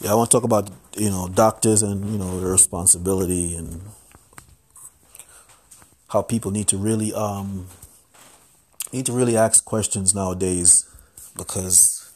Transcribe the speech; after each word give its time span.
Yeah, 0.00 0.12
I 0.12 0.14
want 0.14 0.30
to 0.30 0.36
talk 0.36 0.44
about 0.44 0.70
you 0.96 1.10
know 1.10 1.28
doctors 1.28 1.82
and 1.82 2.08
you 2.08 2.18
know 2.18 2.38
their 2.40 2.50
responsibility 2.50 3.56
and 3.56 3.80
how 6.08 6.22
people 6.22 6.50
need 6.50 6.68
to 6.68 6.76
really 6.76 7.12
um 7.12 7.66
need 8.92 9.06
to 9.06 9.12
really 9.12 9.36
ask 9.36 9.64
questions 9.64 10.14
nowadays 10.14 10.88
because 11.36 12.12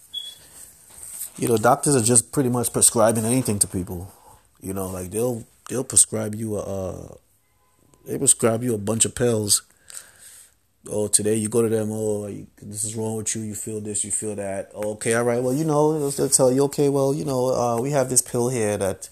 you 1.36 1.48
know 1.48 1.56
doctors 1.56 1.96
are 1.96 2.02
just 2.02 2.30
pretty 2.30 2.48
much 2.48 2.72
prescribing 2.72 3.24
anything 3.24 3.58
to 3.58 3.66
people. 3.66 4.12
You 4.60 4.74
know, 4.74 4.86
like 4.86 5.10
they'll 5.10 5.44
they'll 5.68 5.82
prescribe 5.84 6.36
you 6.36 6.58
a 6.58 6.62
uh, 6.62 7.14
they 8.06 8.16
prescribe 8.16 8.62
you 8.62 8.74
a 8.74 8.78
bunch 8.78 9.04
of 9.04 9.16
pills 9.16 9.62
oh, 10.90 11.08
today 11.08 11.36
you 11.36 11.48
go 11.48 11.62
to 11.62 11.68
them, 11.68 11.90
oh, 11.92 12.26
this 12.60 12.84
is 12.84 12.96
wrong 12.96 13.16
with 13.16 13.34
you, 13.34 13.42
you 13.42 13.54
feel 13.54 13.80
this, 13.80 14.04
you 14.04 14.10
feel 14.10 14.34
that. 14.36 14.70
Okay, 14.74 15.14
all 15.14 15.24
right, 15.24 15.42
well, 15.42 15.54
you 15.54 15.64
know, 15.64 16.10
they'll 16.10 16.28
tell 16.28 16.52
you, 16.52 16.64
okay, 16.64 16.88
well, 16.88 17.14
you 17.14 17.24
know, 17.24 17.54
uh, 17.54 17.80
we 17.80 17.90
have 17.90 18.08
this 18.08 18.22
pill 18.22 18.48
here 18.48 18.76
that 18.76 19.08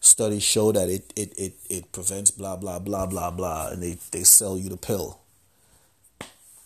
studies 0.00 0.42
show 0.42 0.72
that 0.72 0.88
it, 0.88 1.12
it, 1.16 1.32
it, 1.38 1.54
it 1.68 1.92
prevents 1.92 2.30
blah, 2.30 2.56
blah, 2.56 2.78
blah, 2.78 3.06
blah, 3.06 3.30
blah, 3.30 3.68
and 3.70 3.82
they, 3.82 3.96
they 4.10 4.22
sell 4.22 4.58
you 4.58 4.68
the 4.68 4.76
pill. 4.76 5.20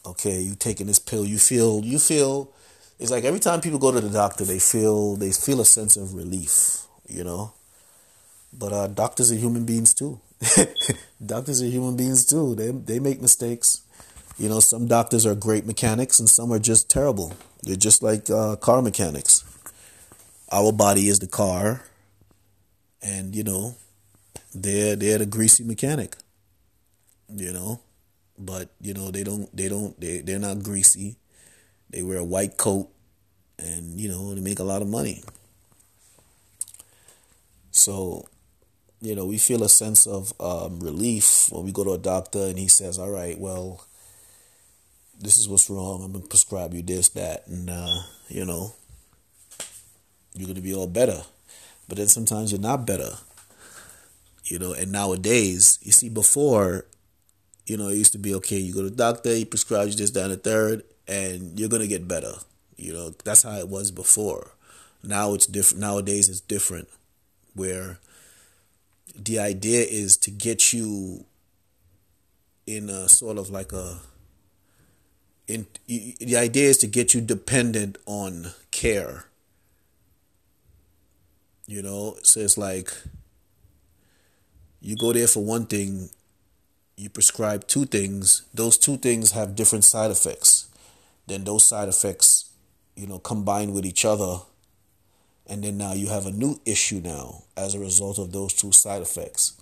Okay, 0.07 0.41
you 0.41 0.55
taking 0.55 0.87
this 0.87 0.99
pill, 0.99 1.25
you 1.25 1.39
feel, 1.39 1.83
you 1.83 1.99
feel, 1.99 2.53
it's 2.99 3.11
like 3.11 3.25
every 3.25 3.41
time 3.41 3.61
people 3.61 3.79
go 3.79 3.91
to 3.93 4.01
the 4.01 4.11
doctor, 4.11 4.45
they 4.45 4.59
feel, 4.59 5.17
they 5.17 5.33
feel 5.33 5.61
a 5.61 5.65
sense 5.65 5.97
of 5.97 6.15
relief, 6.15 6.87
you 7.09 7.25
know? 7.25 7.55
But 8.57 8.73
uh, 8.73 8.87
doctors 8.89 9.33
are 9.33 9.37
human 9.37 9.65
beings 9.65 9.95
too. 9.95 10.21
doctors 11.27 11.63
are 11.63 11.67
human 11.67 11.97
beings 11.97 12.25
too. 12.25 12.55
They, 12.55 12.71
they 12.71 12.99
make 13.01 13.21
mistakes 13.21 13.84
you 14.39 14.49
know, 14.49 14.61
some 14.61 14.87
doctors 14.87 15.27
are 15.27 15.35
great 15.35 15.65
mechanics 15.65 16.19
and 16.19 16.29
some 16.29 16.53
are 16.53 16.59
just 16.59 16.91
terrible. 16.91 17.33
They're 17.63 17.77
just 17.77 18.03
like 18.03 18.29
uh, 18.29 18.57
car 18.57 18.83
mechanics. 18.83 19.45
Our 20.51 20.73
body 20.73 21.09
is 21.09 21.19
the 21.21 21.27
car, 21.27 21.83
and 23.03 23.35
you 23.35 23.43
know, 23.43 23.77
they're 24.55 24.97
they're 24.97 25.19
the 25.19 25.27
greasy 25.27 25.65
mechanic. 25.65 26.17
You 27.35 27.53
know, 27.53 27.81
but 28.39 28.69
you 28.81 28.93
know 28.93 29.11
they 29.11 29.25
don't 29.25 29.55
they 29.57 29.69
don't 29.69 29.99
they 30.01 30.19
they're 30.19 30.39
not 30.39 30.63
greasy. 30.63 31.17
They 31.91 32.03
wear 32.03 32.19
a 32.19 32.25
white 32.25 32.57
coat, 32.57 32.89
and 33.59 33.99
you 33.99 34.09
know 34.09 34.35
they 34.35 34.41
make 34.41 34.59
a 34.59 34.65
lot 34.65 34.83
of 34.83 34.89
money. 34.89 35.23
So, 37.71 38.29
you 39.01 39.17
know, 39.17 39.27
we 39.27 39.39
feel 39.39 39.65
a 39.65 39.69
sense 39.69 40.07
of 40.07 40.33
um, 40.39 40.79
relief 40.81 41.49
when 41.51 41.65
we 41.65 41.73
go 41.73 41.83
to 41.83 41.93
a 41.93 41.99
doctor 41.99 42.47
and 42.47 42.59
he 42.59 42.69
says, 42.69 42.99
"All 42.99 43.11
right, 43.11 43.39
well." 43.39 43.87
This 45.21 45.37
is 45.37 45.49
what's 45.49 45.71
wrong. 45.71 46.05
I'm 46.05 46.13
gonna 46.13 46.27
prescribe 46.27 46.75
you 46.75 46.83
this, 46.83 47.09
that, 47.11 47.47
and 47.47 47.71
uh, 47.71 48.03
you 48.29 48.45
know, 48.45 48.75
you're 50.35 50.49
gonna 50.49 50.61
be 50.61 50.75
all 50.75 50.87
better. 50.87 51.23
But 51.89 51.99
then 51.99 52.09
sometimes 52.09 52.51
you're 52.51 52.61
not 52.61 52.87
better. 52.87 53.11
You 54.45 54.59
know, 54.59 54.73
and 54.73 54.93
nowadays, 54.93 55.79
you 55.83 55.93
see, 55.93 56.09
before, 56.09 56.87
you 57.67 57.77
know, 57.77 57.89
it 57.89 57.97
used 57.97 58.13
to 58.13 58.19
be 58.19 58.35
okay. 58.37 58.59
You 58.59 58.75
go 58.75 58.83
to 58.83 58.91
the 58.91 58.97
doctor, 58.97 59.35
he 59.35 59.45
prescribes 59.45 59.95
you 59.95 59.99
this, 59.99 60.11
that, 60.13 60.25
and 60.25 60.33
the 60.33 60.37
third, 60.37 60.83
and 61.09 61.59
you're 61.59 61.69
gonna 61.69 61.87
get 61.87 62.09
better. 62.09 62.33
You 62.77 62.93
know, 62.93 63.11
that's 63.25 63.43
how 63.43 63.57
it 63.59 63.69
was 63.69 63.91
before. 63.91 64.51
Now 65.03 65.35
it's 65.35 65.47
different. 65.47 65.81
Nowadays, 65.81 66.29
it's 66.29 66.41
different, 66.41 66.89
where 67.55 67.99
the 69.17 69.39
idea 69.39 69.85
is 69.89 70.17
to 70.19 70.31
get 70.31 70.73
you 70.73 71.25
in 72.67 72.89
a 72.89 73.09
sort 73.09 73.39
of 73.39 73.51
like 73.51 73.73
a 73.73 74.01
in, 75.47 75.67
the 75.87 76.37
idea 76.37 76.69
is 76.69 76.79
to 76.79 76.87
get 76.87 77.15
you 77.15 77.21
dependent 77.21 77.99
on 78.07 78.53
care. 78.71 79.27
You 81.67 81.83
know, 81.83 82.17
so 82.23 82.41
it's 82.41 82.59
like 82.59 82.93
you 84.81 84.97
go 84.97 85.13
there 85.13 85.27
for 85.27 85.45
one 85.45 85.67
thing, 85.67 86.11
you 86.97 87.09
prescribe 87.09 87.67
two 87.67 87.87
things, 87.87 88.43
those 88.53 88.77
two 88.77 88.97
things 88.97 89.33
have 89.33 89.57
different 89.57 89.85
side 89.85 90.11
effects. 90.11 90.69
Then 91.27 91.45
those 91.45 91.65
side 91.65 91.89
effects, 91.89 92.51
you 92.95 93.07
know, 93.07 93.19
combine 93.19 93.73
with 93.73 93.87
each 93.87 94.05
other. 94.05 94.41
And 95.47 95.65
then 95.65 95.79
now 95.79 95.93
you 95.95 96.09
have 96.09 96.27
a 96.27 96.31
new 96.31 96.61
issue 96.65 97.01
now 97.03 97.45
as 97.57 97.75
a 97.75 97.79
result 97.79 98.19
of 98.19 98.33
those 98.33 98.53
two 98.53 98.73
side 98.73 99.03
effects. 99.03 99.55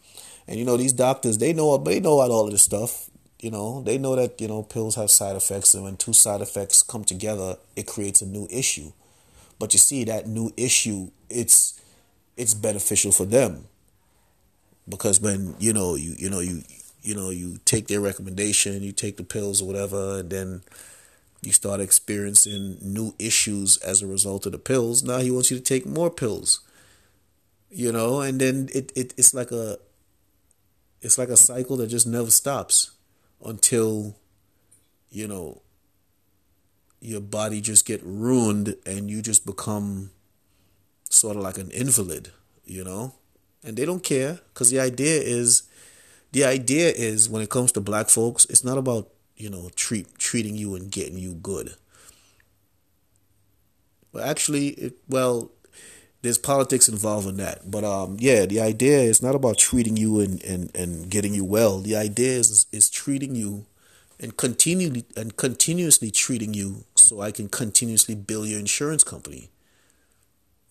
And 0.47 0.59
you 0.59 0.65
know, 0.65 0.77
these 0.77 0.93
doctors, 0.93 1.39
they 1.39 1.53
know 1.53 1.77
they 1.79 2.01
know 2.01 2.21
about 2.21 2.33
all 2.33 2.47
of 2.47 2.53
this 2.53 2.63
stuff 2.63 3.09
you 3.43 3.51
know, 3.51 3.83
they 3.83 3.99
know 3.99 4.15
that, 4.15 4.41
you 4.41 4.47
know, 4.47 4.63
pills 4.63 4.95
have 4.95 5.11
side 5.11 5.35
effects, 5.35 5.75
and 5.75 5.83
when 5.83 5.97
two 5.97 6.13
side 6.13 6.41
effects 6.41 6.85
come 6.85 7.03
together, 7.03 7.57
it 7.75 7.89
creates 7.89 8.23
a 8.23 8.27
new 8.27 8.47
issue. 8.49 8.93
But 9.59 9.73
you 9.73 9.81
see, 9.81 10.05
that 10.05 10.29
new 10.29 10.53
issue, 10.57 11.11
it's 11.29 11.81
it's 12.37 12.55
beneficial 12.55 13.11
for 13.11 13.25
them. 13.25 13.67
Because 14.89 15.21
when, 15.21 15.57
you 15.59 15.73
know, 15.73 15.97
you 15.97 16.15
you 16.17 16.31
know, 16.31 16.39
you 16.39 16.63
you 17.03 17.17
know, 17.17 17.31
you 17.31 17.59
take 17.65 17.89
their 17.89 18.01
recommendation, 18.01 18.81
you 18.85 18.93
take 18.93 19.17
the 19.17 19.25
pills 19.25 19.61
or 19.61 19.67
whatever, 19.67 20.21
and 20.21 20.31
then 20.31 20.63
you 21.43 21.51
start 21.51 21.81
experiencing 21.81 22.79
new 22.81 23.13
issues 23.19 23.77
as 23.79 24.03
a 24.03 24.07
result 24.07 24.47
of 24.47 24.53
the 24.53 24.59
pills. 24.59 25.03
Now 25.03 25.19
he 25.19 25.33
wants 25.33 25.51
you 25.51 25.57
to 25.57 25.63
take 25.63 25.85
more 25.85 26.11
pills. 26.11 26.61
You 27.71 27.91
know, 27.91 28.21
and 28.21 28.41
then 28.41 28.69
it, 28.73 28.93
it 28.95 29.15
it's 29.17 29.35
like 29.35 29.51
a 29.51 29.79
it's 31.01 31.19
like 31.19 31.29
a 31.29 31.37
cycle 31.37 31.77
that 31.79 31.89
just 31.89 32.07
never 32.07 32.31
stops 32.31 32.93
until 33.45 34.17
you 35.11 35.29
know 35.29 35.63
your 37.01 37.21
body 37.21 37.61
just 37.61 37.85
get 37.85 38.01
ruined 38.05 38.77
and 38.87 39.11
you 39.11 39.21
just 39.21 39.45
become 39.45 40.11
sort 41.11 41.37
of 41.37 41.43
like 41.43 41.59
an 41.59 41.71
invalid, 41.73 42.31
you 42.65 42.85
know? 42.85 43.13
And 43.65 43.77
they 43.77 43.85
don't 43.85 44.03
care 44.03 44.41
cuz 44.55 44.71
the 44.71 44.81
idea 44.81 45.21
is 45.21 45.65
the 46.33 46.45
idea 46.45 46.91
is 46.91 47.29
when 47.29 47.43
it 47.43 47.51
comes 47.51 47.73
to 47.73 47.81
black 47.81 48.09
folks, 48.09 48.47
it's 48.47 48.65
not 48.65 48.79
about, 48.79 49.11
you 49.37 49.51
know, 49.51 49.71
treat 49.75 50.07
treating 50.19 50.57
you 50.57 50.75
and 50.75 50.91
getting 50.91 51.19
you 51.19 51.35
good. 51.35 51.75
Well, 54.13 54.25
actually, 54.25 54.69
it, 54.69 54.95
well, 55.09 55.51
there's 56.23 56.39
politics 56.39 56.89
involved 56.89 57.29
in 57.29 57.37
that. 57.37 57.71
But 57.71 57.85
um, 57.85 58.17
yeah, 58.19 58.47
the 58.47 58.61
idea 58.61 59.01
is 59.01 59.23
not 59.23 59.35
about 59.35 59.59
treating 59.59 59.97
you 59.97 60.21
and, 60.21 60.43
and, 60.45 60.75
and 60.75 61.11
getting 61.11 61.35
you 61.35 61.45
well. 61.45 61.81
The 61.81 61.97
idea 61.97 62.39
is 62.39 62.67
is 62.73 62.89
treating 62.89 63.35
you 63.35 63.67
and 64.21 64.37
continually 64.37 65.05
and 65.17 65.37
continuously 65.37 66.11
treating 66.11 66.55
you 66.55 66.85
so 66.95 67.21
I 67.21 67.33
can 67.33 67.49
continuously 67.49 68.15
bill 68.15 68.47
your 68.47 68.61
insurance 68.61 69.05
company. 69.05 69.51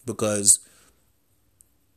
Because 0.05 0.59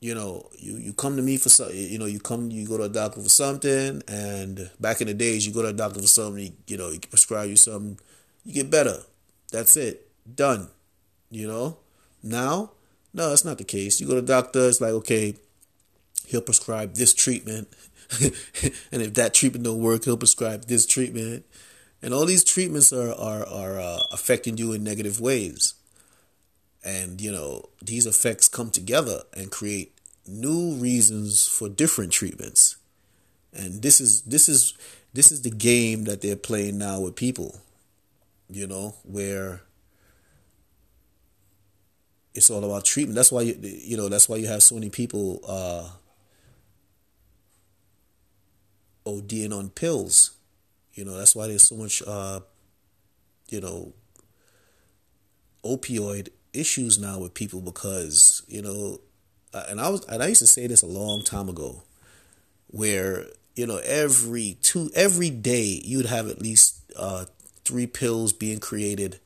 you 0.04 0.14
know, 0.14 0.50
you, 0.58 0.76
you 0.76 0.92
come 0.92 1.16
to 1.16 1.22
me 1.22 1.38
for 1.38 1.48
something, 1.48 1.74
you 1.74 1.98
know, 1.98 2.04
you 2.04 2.20
come, 2.20 2.50
you 2.50 2.68
go 2.68 2.76
to 2.76 2.82
a 2.82 2.88
doctor 2.90 3.22
for 3.22 3.28
something, 3.30 4.02
and 4.06 4.70
back 4.78 5.00
in 5.00 5.06
the 5.06 5.14
days, 5.14 5.46
you 5.46 5.52
go 5.54 5.62
to 5.62 5.68
a 5.68 5.72
doctor 5.72 5.98
for 5.98 6.06
something, 6.06 6.44
you, 6.44 6.52
you 6.66 6.76
know, 6.76 6.90
he 6.90 6.98
prescribe 6.98 7.48
you 7.48 7.56
something, 7.56 7.98
you 8.44 8.52
get 8.52 8.70
better. 8.70 8.98
That's 9.50 9.78
it. 9.78 10.06
Done. 10.36 10.68
You 11.30 11.48
know? 11.48 11.78
Now, 12.22 12.72
no, 13.14 13.30
that's 13.30 13.44
not 13.44 13.58
the 13.58 13.64
case. 13.64 14.00
You 14.00 14.08
go 14.08 14.16
to 14.16 14.20
the 14.20 14.26
doctor, 14.26 14.68
it's 14.68 14.80
like, 14.80 14.90
okay, 14.90 15.36
he'll 16.26 16.40
prescribe 16.40 16.94
this 16.94 17.14
treatment. 17.14 17.68
and 18.20 19.02
if 19.02 19.14
that 19.14 19.32
treatment 19.32 19.64
don't 19.64 19.80
work, 19.80 20.04
he'll 20.04 20.16
prescribe 20.16 20.64
this 20.64 20.84
treatment. 20.84 21.46
And 22.02 22.12
all 22.12 22.26
these 22.26 22.44
treatments 22.44 22.92
are, 22.92 23.12
are, 23.12 23.46
are 23.46 23.80
uh, 23.80 24.00
affecting 24.12 24.58
you 24.58 24.72
in 24.72 24.82
negative 24.82 25.20
ways. 25.20 25.74
And, 26.84 27.20
you 27.20 27.32
know, 27.32 27.70
these 27.82 28.04
effects 28.04 28.48
come 28.48 28.70
together 28.70 29.22
and 29.32 29.50
create 29.50 29.96
new 30.26 30.74
reasons 30.74 31.46
for 31.46 31.68
different 31.68 32.12
treatments. 32.12 32.76
And 33.54 33.82
this 33.82 34.00
is 34.00 34.22
this 34.22 34.48
is 34.48 34.74
this 35.12 35.30
is 35.30 35.42
the 35.42 35.50
game 35.50 36.04
that 36.04 36.20
they're 36.20 36.36
playing 36.36 36.78
now 36.78 37.00
with 37.00 37.14
people. 37.14 37.60
You 38.50 38.66
know, 38.66 38.96
where 39.04 39.62
it's 42.34 42.50
all 42.50 42.64
about 42.64 42.84
treatment. 42.84 43.14
That's 43.14 43.32
why 43.32 43.42
you 43.42 43.58
you 43.62 43.96
know 43.96 44.08
that's 44.08 44.28
why 44.28 44.36
you 44.36 44.46
have 44.46 44.62
so 44.62 44.74
many 44.74 44.90
people 44.90 45.40
uh, 45.46 45.88
ODing 49.06 49.56
on 49.56 49.70
pills. 49.70 50.32
You 50.94 51.04
know 51.04 51.16
that's 51.16 51.34
why 51.34 51.46
there's 51.46 51.68
so 51.68 51.76
much 51.76 52.02
uh, 52.06 52.40
you 53.48 53.60
know 53.60 53.92
opioid 55.64 56.28
issues 56.52 56.98
now 56.98 57.18
with 57.18 57.34
people 57.34 57.60
because 57.60 58.42
you 58.46 58.62
know 58.62 59.00
and 59.68 59.80
I 59.80 59.88
was 59.88 60.04
and 60.06 60.22
I 60.22 60.28
used 60.28 60.40
to 60.40 60.46
say 60.46 60.66
this 60.66 60.82
a 60.82 60.86
long 60.86 61.22
time 61.22 61.48
ago 61.48 61.82
where 62.68 63.26
you 63.54 63.66
know 63.66 63.80
every 63.84 64.58
two 64.62 64.90
every 64.94 65.30
day 65.30 65.80
you'd 65.84 66.06
have 66.06 66.28
at 66.28 66.40
least 66.40 66.80
uh, 66.96 67.26
three 67.64 67.86
pills 67.86 68.32
being 68.32 68.58
created 68.58 69.20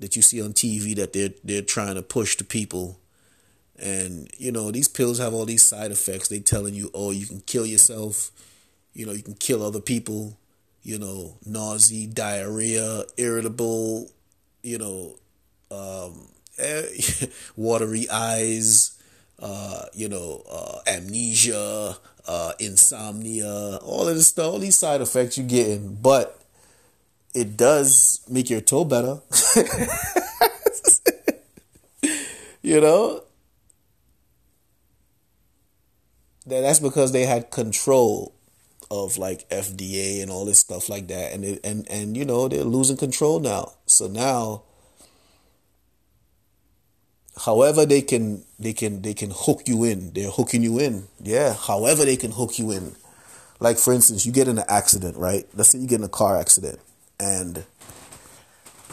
that 0.00 0.16
you 0.16 0.22
see 0.22 0.42
on 0.42 0.52
TV 0.52 0.94
that 0.96 1.12
they're 1.12 1.30
they're 1.42 1.62
trying 1.62 1.94
to 1.94 2.02
push 2.02 2.36
to 2.36 2.44
people. 2.44 2.98
And 3.78 4.28
you 4.38 4.52
know, 4.52 4.70
these 4.70 4.88
pills 4.88 5.18
have 5.18 5.34
all 5.34 5.44
these 5.44 5.62
side 5.62 5.90
effects. 5.90 6.28
They 6.28 6.40
telling 6.40 6.74
you, 6.74 6.90
"Oh, 6.94 7.10
you 7.10 7.26
can 7.26 7.40
kill 7.40 7.66
yourself. 7.66 8.30
You 8.92 9.06
know, 9.06 9.12
you 9.12 9.22
can 9.22 9.34
kill 9.34 9.62
other 9.62 9.80
people. 9.80 10.36
You 10.82 10.98
know, 10.98 11.38
nausea, 11.46 12.08
diarrhea, 12.08 13.04
irritable, 13.16 14.10
you 14.62 14.78
know, 14.78 15.16
um, 15.70 16.28
watery 17.56 18.08
eyes, 18.10 18.98
uh, 19.38 19.86
you 19.94 20.08
know, 20.08 20.42
uh, 20.50 20.78
amnesia, 20.86 21.96
uh, 22.26 22.52
insomnia, 22.58 23.76
all 23.78 24.08
of 24.08 24.14
this 24.14 24.28
stuff, 24.28 24.52
all 24.52 24.58
these 24.58 24.78
side 24.78 25.00
effects 25.00 25.38
you're 25.38 25.46
getting, 25.46 25.94
but 25.94 26.43
it 27.34 27.56
does 27.56 28.20
make 28.28 28.48
your 28.48 28.60
toe 28.60 28.84
better. 28.84 29.20
you 32.62 32.80
know? 32.80 33.22
That's 36.46 36.80
because 36.80 37.12
they 37.12 37.26
had 37.26 37.50
control 37.50 38.34
of 38.90 39.18
like 39.18 39.48
FDA 39.48 40.22
and 40.22 40.30
all 40.30 40.44
this 40.44 40.58
stuff 40.58 40.88
like 40.88 41.08
that, 41.08 41.32
and 41.32 41.44
it, 41.44 41.60
and 41.64 41.88
and 41.90 42.16
you 42.16 42.24
know 42.24 42.48
they're 42.48 42.64
losing 42.64 42.96
control 42.96 43.40
now. 43.40 43.72
So 43.86 44.08
now, 44.08 44.62
however 47.44 47.86
they 47.86 48.02
can 48.02 48.44
they 48.58 48.72
can 48.72 49.02
they 49.02 49.14
can 49.14 49.30
hook 49.34 49.62
you 49.66 49.84
in, 49.84 50.12
they're 50.12 50.30
hooking 50.30 50.62
you 50.62 50.78
in. 50.78 51.08
Yeah, 51.22 51.54
however 51.54 52.04
they 52.04 52.16
can 52.16 52.32
hook 52.32 52.58
you 52.58 52.72
in. 52.72 52.94
Like 53.58 53.78
for 53.78 53.92
instance, 53.92 54.26
you 54.26 54.32
get 54.32 54.48
in 54.48 54.58
an 54.58 54.64
accident, 54.68 55.16
right? 55.16 55.46
Let's 55.54 55.70
say 55.70 55.78
you 55.78 55.88
get 55.88 56.00
in 56.00 56.04
a 56.04 56.08
car 56.08 56.38
accident, 56.38 56.78
and 57.18 57.64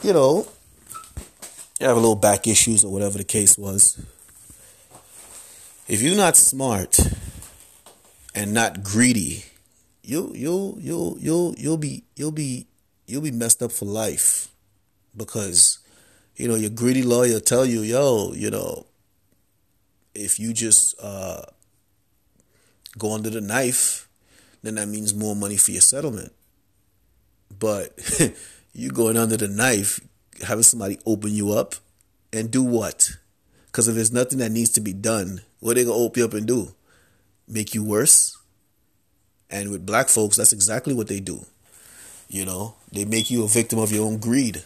you 0.04 0.14
know 0.14 0.48
you 1.80 1.88
have 1.88 1.98
a 1.98 2.00
little 2.00 2.16
back 2.16 2.48
issues 2.48 2.84
or 2.86 2.92
whatever 2.92 3.18
the 3.18 3.24
case 3.24 3.58
was. 3.58 4.00
If 5.88 6.02
you're 6.02 6.16
not 6.16 6.38
smart 6.38 7.00
and 8.34 8.54
not 8.54 8.84
greedy 8.84 9.44
you'll 10.04 10.36
you'll 10.36 10.78
you'll 10.80 11.18
you'll 11.20 11.56
you'll 11.58 11.78
be 11.78 12.04
you'll 12.16 12.32
be 12.32 12.68
you'll 13.06 13.22
be 13.22 13.32
messed 13.32 13.62
up 13.62 13.72
for 13.72 13.86
life 13.86 14.48
because 15.16 15.80
you 16.36 16.48
know 16.48 16.56
your 16.56 16.70
greedy 16.70 17.04
lawyer 17.04 17.40
tell 17.40 17.66
you 17.66 17.82
yo 17.82 18.34
you 18.34 18.50
know 18.50 18.86
if 20.14 20.40
you 20.40 20.54
just 20.54 20.96
uh, 21.02 21.42
go 22.98 23.14
under 23.14 23.30
the 23.30 23.42
knife 23.42 24.10
then 24.64 24.76
that 24.76 24.88
means 24.88 25.14
more 25.14 25.36
money 25.36 25.58
for 25.58 25.72
your 25.72 25.82
settlement 25.82 26.34
but 27.60 27.98
you 28.74 28.90
going 28.92 29.18
under 29.18 29.38
the 29.38 29.48
knife 29.48 30.00
having 30.46 30.64
somebody 30.64 30.98
open 31.06 31.32
you 31.32 31.52
up 31.52 31.76
and 32.34 32.52
do 32.52 32.64
what 32.64 33.12
because 33.68 33.88
if 33.88 33.96
there's 33.96 34.12
nothing 34.12 34.40
that 34.40 34.52
needs 34.52 34.70
to 34.72 34.82
be 34.82 34.94
done 34.94 35.42
what 35.60 35.76
they 35.76 35.84
gonna 35.84 35.96
open 35.96 36.20
you 36.20 36.26
up 36.26 36.34
and 36.34 36.48
do 36.48 36.74
make 37.48 37.74
you 37.76 37.84
worse 37.84 38.38
and 39.52 39.70
with 39.70 39.86
black 39.86 40.08
folks, 40.08 40.38
that's 40.38 40.54
exactly 40.54 40.94
what 40.94 41.08
they 41.08 41.20
do. 41.20 41.46
You 42.30 42.46
know, 42.46 42.76
they 42.92 43.04
make 43.04 43.30
you 43.30 43.44
a 43.44 43.48
victim 43.48 43.78
of 43.78 43.92
your 43.92 44.06
own 44.06 44.18
greed. 44.18 44.64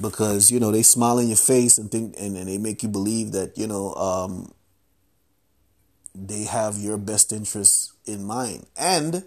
Because, 0.00 0.50
you 0.50 0.60
know, 0.60 0.70
they 0.70 0.82
smile 0.82 1.18
in 1.18 1.28
your 1.28 1.36
face 1.36 1.78
and 1.78 1.90
think 1.90 2.14
and, 2.18 2.36
and 2.36 2.48
they 2.48 2.58
make 2.58 2.82
you 2.82 2.88
believe 2.88 3.32
that, 3.32 3.58
you 3.58 3.66
know, 3.66 3.94
um, 3.94 4.52
they 6.14 6.44
have 6.44 6.76
your 6.76 6.96
best 6.96 7.32
interests 7.32 7.92
in 8.06 8.24
mind. 8.24 8.66
And, 8.76 9.24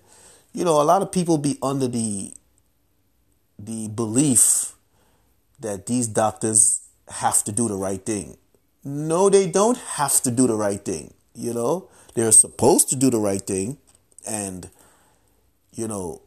you 0.57 0.65
know, 0.65 0.81
a 0.81 0.83
lot 0.83 1.04
of 1.04 1.12
people 1.12 1.38
be 1.38 1.59
under 1.62 1.88
the 1.88 2.33
the 3.59 3.88
belief 3.89 4.74
that 5.59 5.86
these 5.86 6.07
doctors 6.07 6.81
have 7.09 7.44
to 7.44 7.51
do 7.51 7.68
the 7.68 7.75
right 7.75 8.04
thing. 8.04 8.38
No, 8.83 9.30
they 9.30 9.45
don't 9.48 9.77
have 9.77 10.19
to 10.24 10.31
do 10.31 10.48
the 10.48 10.56
right 10.56 10.83
thing, 10.83 11.13
you 11.36 11.54
know? 11.54 11.89
They're 12.15 12.31
supposed 12.31 12.89
to 12.89 12.95
do 12.95 13.12
the 13.12 13.19
right 13.19 13.42
thing, 13.42 13.77
and 14.27 14.68
you 15.74 15.88
know, 15.88 16.24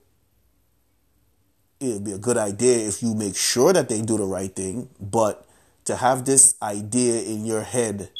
it'd 1.80 2.04
be 2.04 2.12
a 2.12 2.18
good 2.18 2.36
idea 2.36 2.86
if 2.86 3.02
you 3.02 3.16
make 3.16 3.34
sure 3.34 3.72
that 3.72 3.88
they 3.88 4.00
do 4.00 4.16
the 4.16 4.26
right 4.26 4.54
thing. 4.54 4.90
But 5.00 5.44
to 5.86 5.96
have 5.96 6.24
this 6.24 6.54
idea 6.62 7.20
in 7.22 7.46
your 7.46 7.62
head 7.62 8.10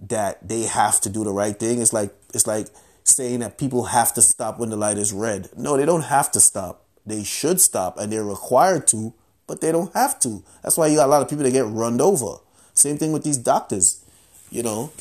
that 0.00 0.46
they 0.46 0.62
have 0.62 1.00
to 1.00 1.10
do 1.10 1.24
the 1.24 1.32
right 1.32 1.58
thing 1.58 1.80
is 1.80 1.92
like 1.92 2.14
it's 2.32 2.46
like 2.46 2.68
saying 3.10 3.40
that 3.40 3.58
people 3.58 3.84
have 3.84 4.12
to 4.14 4.22
stop 4.22 4.58
when 4.58 4.70
the 4.70 4.76
light 4.76 4.98
is 4.98 5.12
red. 5.12 5.50
No, 5.56 5.76
they 5.76 5.86
don't 5.86 6.02
have 6.04 6.30
to 6.32 6.40
stop. 6.40 6.84
They 7.06 7.24
should 7.24 7.60
stop, 7.60 7.98
and 7.98 8.12
they're 8.12 8.24
required 8.24 8.86
to, 8.88 9.14
but 9.46 9.60
they 9.60 9.72
don't 9.72 9.92
have 9.94 10.20
to. 10.20 10.42
That's 10.62 10.76
why 10.76 10.86
you 10.86 10.96
got 10.96 11.06
a 11.06 11.10
lot 11.10 11.22
of 11.22 11.28
people 11.28 11.44
that 11.44 11.50
get 11.52 11.66
run 11.66 12.00
over. 12.00 12.36
Same 12.74 12.98
thing 12.98 13.12
with 13.12 13.24
these 13.24 13.36
doctors. 13.36 14.04
You 14.50 14.62
know, 14.62 14.92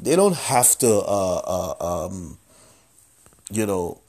they 0.00 0.16
don't 0.16 0.36
have 0.36 0.76
to, 0.78 0.88
uh, 0.88 1.74
uh, 1.80 2.06
um, 2.06 2.38
you 3.50 3.66
know, 3.66 4.00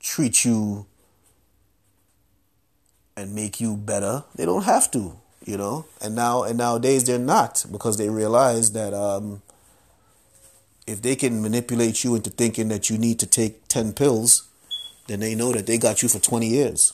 treat 0.00 0.44
you 0.44 0.86
and 3.16 3.34
make 3.34 3.60
you 3.60 3.76
better. 3.76 4.24
They 4.34 4.44
don't 4.44 4.64
have 4.64 4.90
to, 4.92 5.16
you 5.44 5.56
know. 5.56 5.86
And 6.00 6.14
now 6.14 6.42
and 6.42 6.58
nowadays 6.58 7.04
they're 7.04 7.18
not 7.18 7.64
because 7.70 7.96
they 7.96 8.08
realize 8.08 8.72
that 8.72 8.92
um, 8.92 9.42
if 10.86 11.02
they 11.02 11.16
can 11.16 11.42
manipulate 11.42 12.04
you 12.04 12.14
into 12.14 12.30
thinking 12.30 12.68
that 12.68 12.90
you 12.90 12.98
need 12.98 13.18
to 13.20 13.26
take 13.26 13.68
ten 13.68 13.92
pills, 13.92 14.48
then 15.06 15.20
they 15.20 15.34
know 15.34 15.52
that 15.52 15.66
they 15.66 15.78
got 15.78 16.02
you 16.02 16.08
for 16.08 16.18
twenty 16.18 16.48
years. 16.48 16.92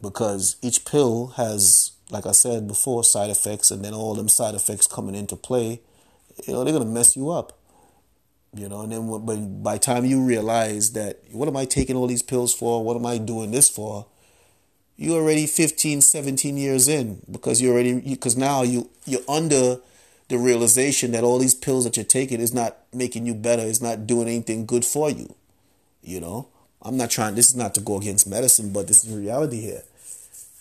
Because 0.00 0.56
each 0.62 0.84
pill 0.84 1.28
has 1.36 1.92
like 2.10 2.26
I 2.26 2.32
said 2.32 2.66
before, 2.66 3.04
side 3.04 3.30
effects, 3.30 3.70
and 3.70 3.84
then 3.84 3.94
all 3.94 4.14
them 4.14 4.28
side 4.28 4.54
effects 4.54 4.86
coming 4.86 5.14
into 5.14 5.36
play, 5.36 5.80
you 6.46 6.52
know, 6.52 6.64
they're 6.64 6.72
gonna 6.72 6.86
mess 6.86 7.16
you 7.16 7.30
up. 7.30 7.58
You 8.54 8.68
know, 8.68 8.80
and 8.80 8.92
then 8.92 9.24
but 9.26 9.62
by 9.62 9.74
the 9.74 9.80
time 9.80 10.04
you 10.06 10.24
realize 10.24 10.92
that, 10.92 11.18
what 11.32 11.48
am 11.48 11.56
I 11.56 11.66
taking 11.66 11.96
all 11.96 12.06
these 12.06 12.22
pills 12.22 12.54
for? 12.54 12.82
What 12.82 12.96
am 12.96 13.04
I 13.04 13.18
doing 13.18 13.50
this 13.50 13.68
for? 13.68 14.06
You're 14.96 15.20
already 15.20 15.46
15, 15.46 16.00
17 16.00 16.56
years 16.56 16.88
in 16.88 17.20
because 17.30 17.60
you're 17.60 17.74
already 17.74 18.00
because 18.00 18.36
now 18.36 18.62
you 18.62 18.90
you're 19.04 19.20
under 19.28 19.78
the 20.28 20.38
realization 20.38 21.12
that 21.12 21.24
all 21.24 21.38
these 21.38 21.54
pills 21.54 21.84
that 21.84 21.96
you're 21.96 22.04
taking 22.04 22.40
is 22.40 22.52
not 22.52 22.76
making 22.92 23.26
you 23.26 23.34
better. 23.34 23.62
It's 23.62 23.80
not 23.80 24.06
doing 24.06 24.28
anything 24.28 24.66
good 24.66 24.84
for 24.84 25.10
you. 25.10 25.34
You 26.02 26.20
know, 26.20 26.48
I'm 26.82 26.96
not 26.96 27.10
trying. 27.10 27.34
This 27.34 27.48
is 27.48 27.56
not 27.56 27.74
to 27.74 27.80
go 27.80 27.98
against 27.98 28.28
medicine, 28.28 28.72
but 28.72 28.86
this 28.86 29.04
is 29.04 29.14
reality 29.14 29.60
here. 29.60 29.82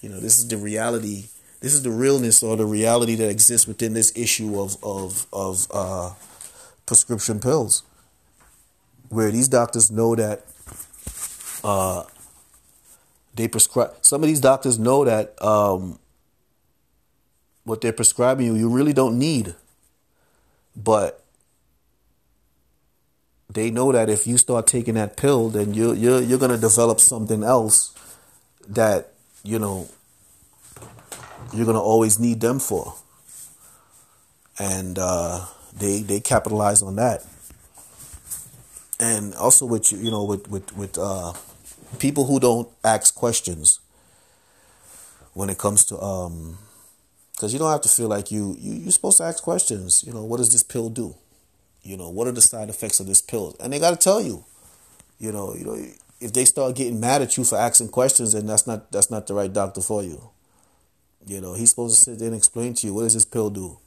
You 0.01 0.09
know, 0.09 0.19
this 0.19 0.37
is 0.37 0.47
the 0.47 0.57
reality 0.57 1.25
this 1.59 1.73
is 1.73 1.81
the 1.81 1.91
realness 1.91 2.43
or 2.43 2.55
the 2.55 2.65
reality 2.65 3.15
that 3.15 3.29
exists 3.29 3.67
within 3.67 3.93
this 3.93 4.15
issue 4.15 4.59
of 4.59 4.77
of 4.83 5.25
of 5.33 5.67
uh, 5.73 6.13
prescription 6.85 7.39
pills, 7.39 7.83
where 9.09 9.31
these 9.31 9.47
doctors 9.47 9.89
know 9.89 10.15
that 10.15 10.45
uh, 11.63 12.03
they 13.33 13.47
prescribe. 13.47 13.95
Some 14.01 14.21
of 14.21 14.27
these 14.27 14.39
doctors 14.39 14.77
know 14.77 15.03
that 15.05 15.41
um, 15.41 15.97
what 17.67 17.81
they're 17.81 17.93
prescribing 17.93 18.47
you, 18.47 18.55
you 18.55 18.69
really 18.69 18.93
don't 18.93 19.19
need, 19.19 19.53
but 20.75 21.23
they 23.49 23.69
know 23.71 23.91
that 23.91 24.09
if 24.09 24.25
you 24.25 24.37
start 24.37 24.67
taking 24.67 24.95
that 24.95 25.17
pill, 25.17 25.49
then 25.49 25.73
you're 25.73 25.93
you're 25.93 26.21
you're 26.21 26.39
gonna 26.39 26.57
develop 26.57 26.99
something 26.99 27.43
else 27.43 27.93
that 28.67 29.11
you 29.43 29.59
know 29.59 29.87
you're 31.53 31.65
going 31.65 31.75
to 31.75 31.81
always 31.81 32.19
need 32.19 32.41
them 32.41 32.59
for. 32.59 32.95
And 34.59 34.97
uh, 34.99 35.45
they 35.73 36.01
they 36.01 36.19
capitalize 36.19 36.81
on 36.81 36.95
that. 36.95 37.25
And 38.99 39.35
also 39.35 39.65
with 39.65 39.91
you 39.91 40.09
know 40.09 40.23
with 40.23 40.49
with 40.49 40.75
with 40.75 40.97
uh, 40.97 41.33
people 41.99 42.25
who 42.25 42.39
don't 42.39 42.67
ask 42.83 43.13
questions 43.13 43.79
when 45.33 45.49
it 45.49 45.59
comes 45.59 45.85
to 45.85 46.01
um 46.01 46.57
because 47.37 47.53
you 47.53 47.59
don't 47.59 47.71
have 47.71 47.81
to 47.81 47.89
feel 47.89 48.07
like 48.07 48.31
you, 48.31 48.55
you 48.57 48.73
you're 48.73 48.91
supposed 48.91 49.19
to 49.19 49.23
ask 49.23 49.43
questions. 49.43 50.03
You 50.05 50.11
know, 50.11 50.23
what 50.23 50.37
does 50.37 50.51
this 50.51 50.63
pill 50.63 50.89
do? 50.89 51.13
You 51.83 51.95
know, 51.95 52.09
what 52.09 52.27
are 52.27 52.31
the 52.31 52.41
side 52.41 52.67
effects 52.67 52.99
of 52.99 53.05
this 53.05 53.21
pill? 53.21 53.55
And 53.59 53.71
they 53.71 53.79
got 53.79 53.91
to 53.91 53.95
tell 53.95 54.19
you. 54.19 54.43
You 55.19 55.31
know, 55.31 55.53
you 55.55 55.63
know, 55.63 55.77
if 56.19 56.33
they 56.33 56.45
start 56.45 56.75
getting 56.75 56.99
mad 56.99 57.21
at 57.21 57.37
you 57.37 57.43
for 57.43 57.57
asking 57.57 57.89
questions, 57.89 58.33
then 58.33 58.47
that's 58.47 58.65
not 58.65 58.91
that's 58.91 59.11
not 59.11 59.27
the 59.27 59.35
right 59.35 59.53
doctor 59.53 59.81
for 59.81 60.01
you. 60.01 60.31
You 61.27 61.39
know, 61.39 61.53
he's 61.53 61.69
supposed 61.69 61.95
to 61.95 62.01
sit 62.01 62.19
there 62.19 62.29
and 62.29 62.37
explain 62.37 62.73
to 62.73 62.87
you 62.87 62.93
what 62.95 63.03
does 63.03 63.13
this 63.13 63.25
pill 63.25 63.51
do? 63.51 63.77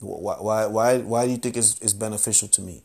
Why 0.00 0.34
why 0.34 0.66
why 0.66 0.98
why 0.98 1.24
do 1.26 1.30
you 1.30 1.38
think 1.38 1.56
it's, 1.56 1.78
it's 1.80 1.92
beneficial 1.92 2.48
to 2.48 2.62
me? 2.62 2.82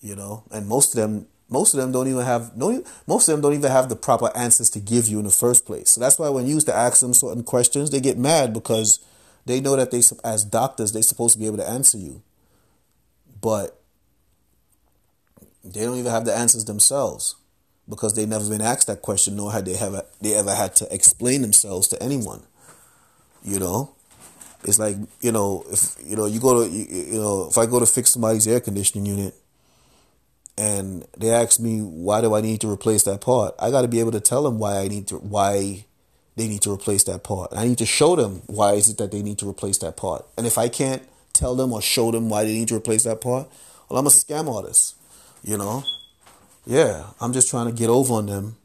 You 0.00 0.16
know, 0.16 0.44
and 0.50 0.66
most 0.66 0.96
of 0.96 1.02
them 1.02 1.26
most 1.48 1.74
of 1.74 1.80
them 1.80 1.92
don't 1.92 2.08
even 2.08 2.24
have 2.24 2.56
no 2.56 2.82
most 3.06 3.28
of 3.28 3.32
them 3.32 3.40
don't 3.40 3.54
even 3.54 3.70
have 3.70 3.88
the 3.88 3.96
proper 3.96 4.36
answers 4.36 4.70
to 4.70 4.80
give 4.80 5.06
you 5.06 5.18
in 5.18 5.24
the 5.24 5.30
first 5.30 5.64
place. 5.64 5.90
So 5.90 6.00
that's 6.00 6.18
why 6.18 6.28
when 6.28 6.46
you 6.46 6.54
used 6.54 6.66
to 6.66 6.74
ask 6.74 7.00
them 7.00 7.14
certain 7.14 7.44
questions, 7.44 7.90
they 7.90 8.00
get 8.00 8.18
mad 8.18 8.52
because 8.52 9.00
they 9.44 9.60
know 9.60 9.76
that 9.76 9.90
they 9.90 10.02
as 10.24 10.44
doctors 10.44 10.92
they're 10.92 11.02
supposed 11.02 11.34
to 11.34 11.38
be 11.38 11.46
able 11.46 11.58
to 11.58 11.68
answer 11.68 11.98
you. 11.98 12.22
But 13.40 13.80
they 15.64 15.84
don't 15.84 15.98
even 15.98 16.10
have 16.10 16.24
the 16.24 16.34
answers 16.34 16.64
themselves 16.64 17.36
because 17.88 18.14
they've 18.14 18.28
never 18.28 18.48
been 18.48 18.60
asked 18.60 18.88
that 18.88 19.02
question 19.02 19.36
nor 19.36 19.52
had 19.52 19.66
they 19.66 19.76
ever 19.76 20.02
they 20.20 20.34
ever 20.34 20.54
had 20.54 20.74
to 20.76 20.92
explain 20.92 21.42
themselves 21.42 21.86
to 21.88 22.02
anyone. 22.02 22.42
You 23.44 23.60
know, 23.60 23.94
it's 24.64 24.80
like 24.80 24.96
you 25.20 25.30
know 25.30 25.64
if 25.70 25.94
you 26.04 26.16
know 26.16 26.26
you 26.26 26.40
go 26.40 26.64
to 26.64 26.68
you, 26.68 26.86
you 27.12 27.20
know 27.20 27.46
if 27.48 27.56
I 27.56 27.66
go 27.66 27.78
to 27.78 27.86
fix 27.86 28.10
somebody's 28.10 28.48
air 28.48 28.58
conditioning 28.58 29.06
unit 29.06 29.34
and 30.58 31.06
they 31.16 31.30
ask 31.30 31.60
me 31.60 31.80
why 31.80 32.20
do 32.20 32.34
I 32.34 32.40
need 32.40 32.60
to 32.62 32.70
replace 32.70 33.02
that 33.04 33.20
part, 33.20 33.54
I 33.58 33.70
got 33.70 33.82
to 33.82 33.88
be 33.88 34.00
able 34.00 34.12
to 34.12 34.20
tell 34.20 34.42
them 34.42 34.58
why 34.58 34.78
I 34.78 34.88
need 34.88 35.08
to 35.08 35.16
why 35.16 35.84
they 36.36 36.48
need 36.48 36.62
to 36.62 36.72
replace 36.72 37.04
that 37.04 37.24
part. 37.24 37.52
I 37.54 37.66
need 37.66 37.78
to 37.78 37.86
show 37.86 38.14
them 38.16 38.42
why 38.46 38.72
is 38.72 38.88
it 38.88 38.98
that 38.98 39.10
they 39.10 39.22
need 39.22 39.38
to 39.38 39.48
replace 39.48 39.78
that 39.78 39.96
part. 39.96 40.26
And 40.36 40.46
if 40.46 40.58
I 40.58 40.68
can't 40.68 41.02
tell 41.32 41.54
them 41.54 41.72
or 41.72 41.82
show 41.82 42.10
them 42.10 42.28
why 42.28 42.44
they 42.44 42.52
need 42.52 42.68
to 42.68 42.76
replace 42.76 43.04
that 43.04 43.20
part, 43.20 43.48
well, 43.88 43.98
I'm 43.98 44.06
a 44.06 44.10
scam 44.10 44.52
artist. 44.54 44.96
You 45.42 45.56
know? 45.56 45.84
Yeah, 46.66 47.04
I'm 47.20 47.32
just 47.32 47.48
trying 47.48 47.66
to 47.66 47.72
get 47.72 47.88
over 47.88 48.14
on 48.14 48.26
them 48.26 48.56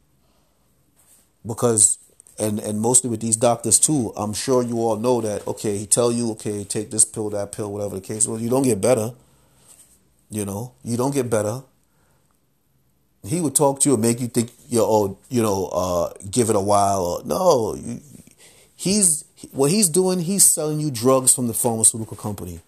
because 1.46 1.98
and 2.40 2.60
and 2.60 2.82
mostly 2.82 3.10
with 3.10 3.22
these 3.22 3.36
doctors 3.36 3.80
too, 3.80 4.14
I'm 4.18 4.34
sure 4.34 4.64
you 4.64 4.80
all 4.80 4.98
know 4.98 5.22
that 5.22 5.48
okay, 5.48 5.78
he 5.78 5.86
tell 5.86 6.12
you, 6.12 6.32
okay, 6.32 6.64
take 6.64 6.90
this 6.92 7.06
pill, 7.06 7.30
that 7.30 7.52
pill, 7.52 7.72
whatever 7.72 7.96
the 7.96 8.02
case. 8.02 8.28
Well, 8.28 8.40
you 8.40 8.50
don't 8.50 8.64
get 8.64 8.82
better. 8.82 9.12
You 10.30 10.46
know, 10.46 10.74
you 10.84 10.98
don't 10.98 11.14
get 11.14 11.30
better. 11.30 11.62
He 13.24 13.40
would 13.40 13.56
talk 13.56 13.80
to 13.82 13.90
you 13.90 13.96
and 13.96 14.02
make 14.02 14.20
you 14.20 14.28
think 14.28 14.52
you're 14.68 14.86
oh, 14.86 15.18
you 15.30 15.42
know, 15.42 15.68
uh, 15.68 16.14
give 16.30 16.50
it 16.50 16.56
a 16.56 16.62
while 16.62 17.04
or 17.04 17.24
no, 17.24 17.76
you, 17.76 18.02
he's 18.76 19.26
what 19.52 19.72
he's 19.72 19.90
doing, 19.90 20.20
he's 20.20 20.44
selling 20.44 20.80
you 20.80 20.92
drugs 20.92 21.34
from 21.34 21.48
the 21.48 21.54
pharmaceutical 21.54 22.18
company. 22.18 22.60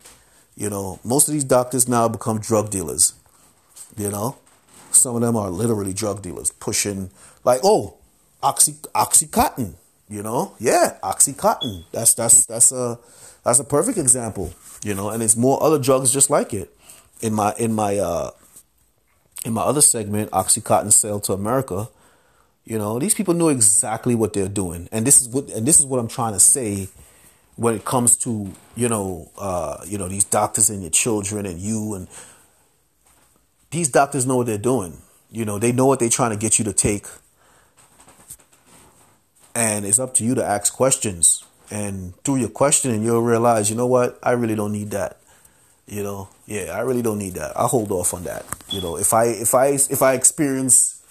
You 0.56 0.70
know, 0.70 1.00
most 1.04 1.28
of 1.28 1.34
these 1.34 1.44
doctors 1.44 1.88
now 1.88 2.08
become 2.08 2.40
drug 2.40 2.70
dealers. 2.70 3.14
You 3.98 4.10
know, 4.10 4.38
some 4.92 5.16
of 5.16 5.22
them 5.22 5.36
are 5.36 5.50
literally 5.50 5.94
drug 5.94 6.22
dealers 6.22 6.52
pushing 6.52 7.10
like, 7.44 7.62
oh, 7.64 7.96
oxy 8.42 8.74
oxycontin. 8.94 9.74
You 10.10 10.22
know, 10.22 10.54
yeah, 10.60 10.98
oxycontin. 11.04 11.86
That's 11.92 12.14
that's 12.14 12.46
that's 12.46 12.72
a 12.72 13.00
that's 13.44 13.60
a 13.60 13.64
perfect 13.64 13.98
example. 13.98 14.54
You 14.84 14.94
know, 14.94 15.10
and 15.10 15.22
there's 15.22 15.38
more 15.38 15.62
other 15.64 15.80
drugs 15.80 16.14
just 16.14 16.30
like 16.30 16.54
it. 16.54 16.72
In 17.22 17.34
my 17.34 17.54
in 17.58 17.74
my 17.74 17.98
uh 17.98 18.32
in 19.46 19.54
my 19.54 19.62
other 19.62 19.82
segment, 19.82 20.32
oxycontin 20.32 20.92
sale 20.92 21.20
to 21.22 21.34
America. 21.34 21.90
You 22.66 22.78
know, 22.78 22.98
these 23.00 23.14
people 23.14 23.34
know 23.34 23.50
exactly 23.50 24.16
what 24.16 24.34
they're 24.34 24.48
doing, 24.48 24.88
and 24.92 25.06
this 25.06 25.22
is 25.22 25.28
what 25.30 25.50
and 25.50 25.68
this 25.68 25.80
is 25.80 25.86
what 25.86 26.00
I'm 26.00 26.08
trying 26.08 26.34
to 26.34 26.40
say 26.40 26.90
when 27.56 27.76
it 27.76 27.86
comes 27.86 28.18
to 28.18 28.52
you 28.76 28.88
know 28.88 29.30
uh, 29.38 29.78
you 29.86 29.98
know 29.98 30.08
these 30.08 30.24
doctors 30.24 30.70
and 30.70 30.82
your 30.82 30.92
children 30.92 31.46
and 31.46 31.60
you 31.60 31.94
and 31.94 32.08
these 33.72 33.90
doctors 33.90 34.26
know 34.26 34.38
what 34.38 34.46
they're 34.46 34.58
doing. 34.58 35.02
You 35.30 35.46
know, 35.46 35.60
they 35.60 35.72
know 35.72 35.88
what 35.88 36.00
they're 36.00 36.10
trying 36.10 36.32
to 36.32 36.38
get 36.38 36.60
you 36.60 36.66
to 36.66 36.74
take 36.74 37.08
and 39.56 39.86
it's 39.86 40.00
up 40.00 40.14
to 40.16 40.24
you 40.24 40.36
to 40.36 40.44
ask 40.44 40.74
questions. 40.74 41.44
And 41.72 42.16
through 42.24 42.38
your 42.38 42.50
questioning, 42.50 43.04
you'll 43.04 43.22
realize, 43.22 43.70
you 43.70 43.76
know 43.76 43.88
what, 43.88 44.20
I 44.22 44.32
really 44.32 44.56
don't 44.56 44.72
need 44.72 44.92
that. 44.92 45.18
You 45.86 46.02
know, 46.02 46.30
yeah, 46.46 46.72
I 46.74 46.80
really 46.80 47.02
don't 47.02 47.20
need 47.20 47.34
that. 47.34 47.52
I'll 47.56 47.68
hold 47.68 47.92
off 47.92 48.14
on 48.14 48.24
that. 48.24 48.46
You 48.70 48.82
know, 48.82 48.98
if 48.98 49.14
I 49.14 49.26
if 49.26 49.54
I 49.54 49.68
if 49.68 50.02
I 50.02 50.14
experience, 50.14 51.02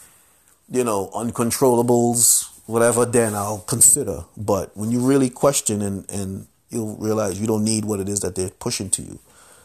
you 0.71 0.83
know, 0.83 1.11
uncontrollables, 1.15 2.49
whatever, 2.67 3.05
then 3.05 3.35
I'll 3.35 3.59
consider. 3.59 4.25
But 4.37 4.75
when 4.77 4.91
you 4.91 5.01
really 5.01 5.29
question 5.29 5.83
and 5.83 6.11
and 6.11 6.47
you'll 6.71 6.97
realize 6.97 7.39
you 7.39 7.47
don't 7.47 7.65
need 7.65 7.85
what 7.85 8.01
it 8.01 8.09
is 8.09 8.21
that 8.21 8.35
they're 8.35 8.49
pushing 8.49 8.89
to 8.91 9.03
you. 9.03 9.19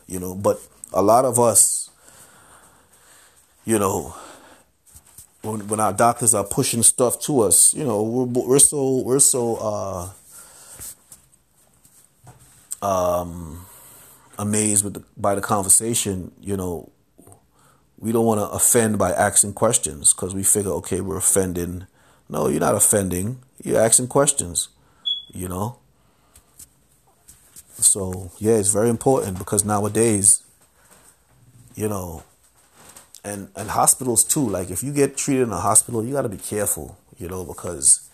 You 0.07 0.19
know, 0.19 0.35
but 0.35 0.59
a 0.93 1.01
lot 1.01 1.25
of 1.25 1.39
us, 1.39 1.89
you 3.65 3.79
know, 3.79 4.15
when, 5.41 5.67
when 5.67 5.79
our 5.79 5.93
doctors 5.93 6.33
are 6.33 6.43
pushing 6.43 6.83
stuff 6.83 7.19
to 7.21 7.41
us, 7.41 7.73
you 7.73 7.83
know, 7.83 8.03
we're, 8.03 8.25
we're 8.25 8.59
so 8.59 9.01
we're 9.01 9.19
so 9.19 10.11
uh, 12.81 12.85
um, 12.85 13.65
amazed 14.38 14.84
with 14.84 14.96
the, 14.96 15.03
by 15.15 15.36
the 15.36 15.41
conversation. 15.41 16.32
You 16.41 16.58
know, 16.58 16.91
we 17.98 18.12
don't 18.12 18.25
want 18.25 18.39
to 18.39 18.48
offend 18.50 18.98
by 18.98 19.12
asking 19.12 19.53
questions 19.53 20.13
because 20.13 20.36
we 20.36 20.44
figure, 20.44 20.72
okay, 20.72 21.01
we're 21.01 21.17
offending. 21.17 21.88
No, 22.29 22.48
you're 22.48 22.60
not 22.60 22.75
offending. 22.75 23.39
You're 23.63 23.82
asking 23.82 24.08
questions. 24.08 24.70
You 25.34 25.48
know. 25.48 25.77
So 27.79 28.32
yeah, 28.39 28.53
it's 28.53 28.74
very 28.74 28.89
important 28.89 29.38
because 29.38 29.63
nowadays, 29.63 30.44
you 31.75 31.88
know, 31.88 32.24
and 33.24 33.50
and 33.56 33.70
hospitals 33.70 34.24
too. 34.24 34.48
Like 34.48 34.72
if 34.72 34.84
you 34.84 34.94
get 34.94 35.17
treated 35.17 35.44
in 35.44 35.51
a 35.51 35.60
hospital, 35.60 36.03
you 36.03 36.13
got 36.13 36.24
to 36.24 36.29
be 36.29 36.38
careful, 36.38 36.98
you 37.17 37.27
know, 37.27 37.44
because 37.44 38.06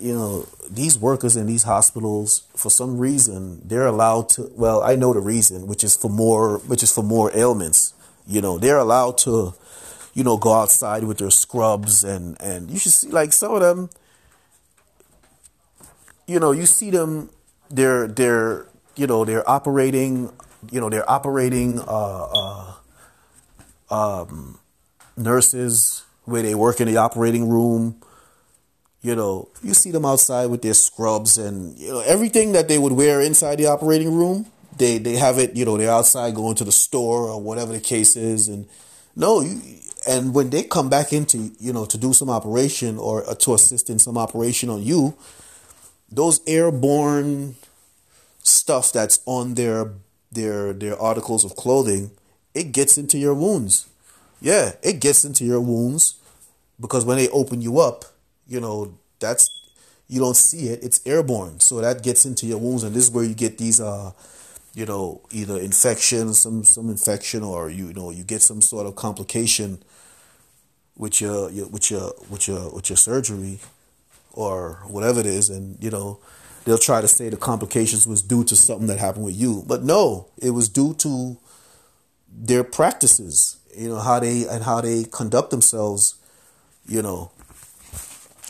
you 0.00 0.14
know 0.14 0.46
these 0.70 0.98
workers 0.98 1.36
in 1.36 1.46
these 1.46 1.62
hospitals 1.62 2.44
for 2.54 2.70
some 2.70 2.98
reason 2.98 3.60
they're 3.64 3.86
allowed 3.86 4.28
to. 4.30 4.50
Well, 4.54 4.82
I 4.82 4.96
know 4.96 5.12
the 5.12 5.20
reason, 5.20 5.66
which 5.66 5.84
is 5.84 5.96
for 5.96 6.10
more, 6.10 6.58
which 6.58 6.82
is 6.82 6.92
for 6.92 7.02
more 7.02 7.30
ailments. 7.36 7.94
You 8.26 8.40
know, 8.40 8.58
they're 8.58 8.78
allowed 8.78 9.18
to, 9.18 9.54
you 10.14 10.24
know, 10.24 10.36
go 10.36 10.52
outside 10.52 11.04
with 11.04 11.18
their 11.18 11.30
scrubs 11.30 12.04
and 12.04 12.36
and 12.40 12.70
you 12.70 12.78
should 12.78 12.92
see 12.92 13.08
like 13.08 13.32
some 13.32 13.54
of 13.54 13.60
them. 13.60 13.90
You 16.26 16.40
know, 16.40 16.52
you 16.52 16.66
see 16.66 16.90
them. 16.90 17.30
They're 17.70 18.06
they're 18.06 18.66
you 18.96 19.06
know 19.06 19.24
they're 19.24 19.48
operating. 19.48 20.30
You 20.70 20.80
know 20.80 20.90
they're 20.90 21.08
operating. 21.08 21.80
Uh, 21.80 22.28
uh, 22.32 22.74
um, 23.90 24.58
nurses 25.16 26.04
where 26.24 26.42
they 26.42 26.54
work 26.54 26.80
in 26.80 26.86
the 26.86 26.96
operating 26.96 27.48
room. 27.48 28.00
You 29.00 29.14
know, 29.14 29.48
you 29.62 29.74
see 29.74 29.90
them 29.90 30.04
outside 30.04 30.46
with 30.46 30.62
their 30.62 30.74
scrubs 30.74 31.38
and 31.38 31.78
you 31.78 31.92
know 31.92 32.00
everything 32.00 32.52
that 32.52 32.68
they 32.68 32.78
would 32.78 32.92
wear 32.92 33.20
inside 33.20 33.56
the 33.56 33.66
operating 33.66 34.12
room. 34.14 34.46
They 34.76 34.98
they 34.98 35.16
have 35.16 35.38
it. 35.38 35.54
You 35.54 35.64
know, 35.64 35.76
they're 35.76 35.90
outside 35.90 36.34
going 36.34 36.56
to 36.56 36.64
the 36.64 36.72
store 36.72 37.28
or 37.28 37.40
whatever 37.40 37.72
the 37.72 37.80
case 37.80 38.16
is. 38.16 38.48
And 38.48 38.66
no, 39.14 39.40
you, 39.40 39.60
and 40.06 40.34
when 40.34 40.50
they 40.50 40.64
come 40.64 40.88
back 40.88 41.12
into 41.12 41.52
you 41.60 41.72
know 41.72 41.84
to 41.86 41.96
do 41.98 42.12
some 42.12 42.28
operation 42.28 42.98
or 42.98 43.28
uh, 43.28 43.34
to 43.36 43.54
assist 43.54 43.88
in 43.88 43.98
some 43.98 44.18
operation 44.18 44.68
on 44.68 44.82
you, 44.82 45.14
those 46.10 46.40
airborne 46.46 47.54
stuff 48.42 48.92
that's 48.92 49.20
on 49.26 49.54
their 49.54 49.92
their 50.32 50.72
their 50.72 51.00
articles 51.00 51.44
of 51.44 51.54
clothing 51.54 52.10
it 52.58 52.72
gets 52.72 52.98
into 52.98 53.18
your 53.18 53.34
wounds. 53.34 53.86
Yeah, 54.40 54.72
it 54.82 55.00
gets 55.00 55.24
into 55.24 55.44
your 55.44 55.60
wounds 55.60 56.16
because 56.80 57.04
when 57.04 57.16
they 57.16 57.28
open 57.28 57.60
you 57.60 57.78
up, 57.78 58.04
you 58.48 58.60
know, 58.60 58.98
that's 59.20 59.50
you 60.08 60.20
don't 60.20 60.36
see 60.36 60.68
it, 60.68 60.82
it's 60.82 61.06
airborne. 61.06 61.60
So 61.60 61.80
that 61.80 62.02
gets 62.02 62.24
into 62.24 62.46
your 62.46 62.58
wounds 62.58 62.82
and 62.82 62.94
this 62.94 63.04
is 63.04 63.10
where 63.10 63.24
you 63.24 63.34
get 63.34 63.58
these 63.58 63.80
uh 63.80 64.12
you 64.74 64.86
know, 64.86 65.20
either 65.32 65.58
infection, 65.58 66.34
some 66.34 66.62
some 66.62 66.88
infection 66.88 67.42
or 67.42 67.68
you, 67.68 67.92
know, 67.94 68.10
you 68.10 68.22
get 68.22 68.42
some 68.42 68.60
sort 68.60 68.86
of 68.86 68.94
complication 68.94 69.82
with 70.96 71.20
your, 71.20 71.50
your 71.50 71.68
with 71.68 71.90
your 71.90 72.12
with 72.30 72.46
your 72.46 72.72
with 72.72 72.88
your 72.88 72.96
surgery 72.96 73.58
or 74.32 74.74
whatever 74.86 75.20
it 75.20 75.26
is 75.26 75.50
and 75.50 75.82
you 75.82 75.90
know, 75.90 76.20
they'll 76.64 76.78
try 76.78 77.00
to 77.00 77.08
say 77.08 77.28
the 77.28 77.36
complications 77.36 78.06
was 78.06 78.22
due 78.22 78.44
to 78.44 78.54
something 78.54 78.86
that 78.86 78.98
happened 78.98 79.24
with 79.24 79.36
you. 79.36 79.64
But 79.66 79.82
no, 79.82 80.28
it 80.40 80.50
was 80.50 80.68
due 80.68 80.94
to 80.94 81.38
their 82.30 82.62
practices, 82.62 83.56
you 83.76 83.88
know, 83.88 83.98
how 83.98 84.20
they 84.20 84.46
and 84.46 84.62
how 84.62 84.80
they 84.80 85.04
conduct 85.04 85.50
themselves, 85.50 86.14
you 86.86 87.02
know. 87.02 87.30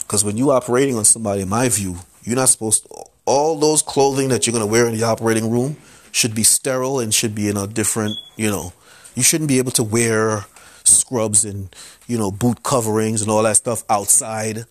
Because 0.08 0.24
when 0.24 0.38
you're 0.38 0.52
operating 0.52 0.96
on 0.96 1.04
somebody, 1.04 1.42
in 1.42 1.50
my 1.50 1.68
view, 1.68 1.98
you're 2.22 2.34
not 2.34 2.48
supposed 2.48 2.84
to, 2.84 2.88
all 3.26 3.58
those 3.58 3.82
clothing 3.82 4.30
that 4.30 4.46
you're 4.46 4.52
going 4.52 4.64
to 4.64 4.70
wear 4.70 4.86
in 4.86 4.96
the 4.96 5.04
operating 5.04 5.50
room 5.50 5.76
should 6.12 6.34
be 6.34 6.42
sterile 6.42 6.98
and 6.98 7.12
should 7.12 7.34
be 7.34 7.46
in 7.46 7.58
a 7.58 7.66
different, 7.66 8.14
you 8.34 8.50
know, 8.50 8.72
you 9.14 9.22
shouldn't 9.22 9.48
be 9.48 9.58
able 9.58 9.70
to 9.72 9.84
wear 9.84 10.46
scrubs 10.84 11.44
and, 11.44 11.68
you 12.06 12.16
know, 12.16 12.30
boot 12.30 12.62
coverings 12.62 13.20
and 13.20 13.30
all 13.30 13.42
that 13.42 13.56
stuff 13.56 13.84
outside 13.90 14.64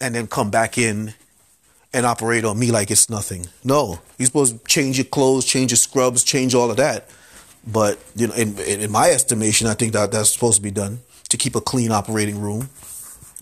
and 0.00 0.14
then 0.14 0.26
come 0.26 0.50
back 0.50 0.78
in 0.78 1.12
and 1.92 2.06
operate 2.06 2.46
on 2.46 2.58
me 2.58 2.70
like 2.70 2.90
it's 2.90 3.10
nothing. 3.10 3.46
No, 3.62 4.00
you're 4.16 4.26
supposed 4.26 4.58
to 4.58 4.64
change 4.64 4.96
your 4.96 5.04
clothes, 5.04 5.44
change 5.44 5.70
your 5.70 5.76
scrubs, 5.76 6.24
change 6.24 6.54
all 6.54 6.70
of 6.70 6.78
that. 6.78 7.10
But 7.66 7.98
you 8.16 8.28
know, 8.28 8.34
in, 8.34 8.58
in 8.58 8.90
my 8.90 9.10
estimation, 9.10 9.66
I 9.66 9.74
think 9.74 9.92
that 9.92 10.12
that's 10.12 10.32
supposed 10.32 10.56
to 10.56 10.62
be 10.62 10.70
done 10.70 11.00
to 11.28 11.36
keep 11.36 11.54
a 11.54 11.60
clean 11.60 11.90
operating 11.90 12.40
room. 12.40 12.70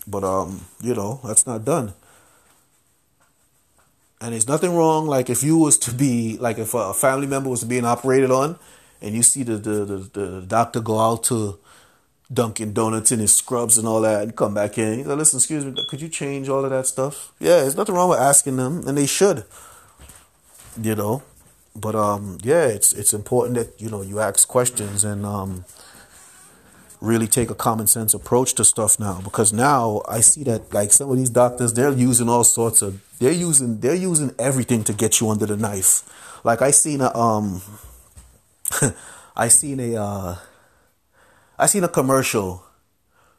But 0.07 0.23
um, 0.23 0.65
you 0.81 0.95
know, 0.95 1.19
that's 1.23 1.45
not 1.45 1.65
done. 1.65 1.93
And 4.19 4.33
there's 4.33 4.47
nothing 4.47 4.75
wrong. 4.75 5.05
Like 5.05 5.29
if 5.29 5.43
you 5.43 5.57
was 5.57 5.77
to 5.79 5.93
be 5.93 6.37
like 6.37 6.57
if 6.57 6.73
a 6.73 6.93
family 6.93 7.27
member 7.27 7.49
was 7.49 7.59
to 7.59 7.65
being 7.65 7.85
operated 7.85 8.31
on, 8.31 8.57
and 9.01 9.13
you 9.13 9.21
see 9.21 9.43
the 9.43 9.57
the, 9.57 9.85
the, 9.85 9.97
the 10.19 10.41
doctor 10.47 10.79
go 10.79 10.99
out 10.99 11.23
to 11.25 11.59
Dunkin' 12.33 12.73
Donuts 12.73 13.11
in 13.11 13.19
his 13.19 13.35
scrubs 13.35 13.77
and 13.77 13.87
all 13.87 14.01
that, 14.01 14.23
and 14.23 14.35
come 14.35 14.53
back 14.53 14.77
in. 14.77 14.99
He's 14.99 15.07
like, 15.07 15.17
"Listen, 15.17 15.37
excuse 15.37 15.63
me, 15.65 15.85
could 15.87 16.01
you 16.01 16.09
change 16.09 16.49
all 16.49 16.63
of 16.63 16.71
that 16.71 16.87
stuff?" 16.87 17.31
Yeah, 17.39 17.61
there's 17.61 17.77
nothing 17.77 17.95
wrong 17.95 18.09
with 18.09 18.19
asking 18.19 18.57
them, 18.57 18.87
and 18.87 18.97
they 18.97 19.05
should. 19.05 19.45
You 20.81 20.95
know, 20.95 21.23
but 21.75 21.95
um, 21.95 22.39
yeah, 22.43 22.65
it's 22.65 22.93
it's 22.93 23.13
important 23.13 23.55
that 23.55 23.79
you 23.79 23.89
know 23.89 24.01
you 24.01 24.19
ask 24.19 24.47
questions 24.47 25.03
and 25.03 25.25
um, 25.25 25.65
really 26.99 27.27
take 27.27 27.49
a 27.49 27.55
common 27.55 27.87
sense 27.87 28.13
approach 28.13 28.53
to 28.55 28.65
stuff 28.65 28.99
now 28.99 29.21
because 29.23 29.53
now 29.53 30.01
I 30.07 30.19
see 30.21 30.43
that 30.45 30.73
like 30.73 30.91
some 30.91 31.11
of 31.11 31.17
these 31.17 31.29
doctors 31.29 31.73
they're 31.73 31.91
using 31.91 32.27
all 32.27 32.43
sorts 32.43 32.81
of 32.81 33.01
they're 33.19 33.31
using 33.31 33.79
they're 33.79 33.95
using 33.95 34.33
everything 34.39 34.83
to 34.85 34.93
get 34.93 35.19
you 35.19 35.29
under 35.29 35.45
the 35.45 35.57
knife. 35.57 36.03
Like 36.43 36.61
I 36.61 36.71
seen 36.71 37.01
a 37.01 37.15
um, 37.15 37.61
I 39.35 39.47
seen 39.47 39.79
a 39.79 39.95
uh, 39.95 40.35
I 41.59 41.65
seen 41.67 41.83
a 41.83 41.87
commercial 41.87 42.63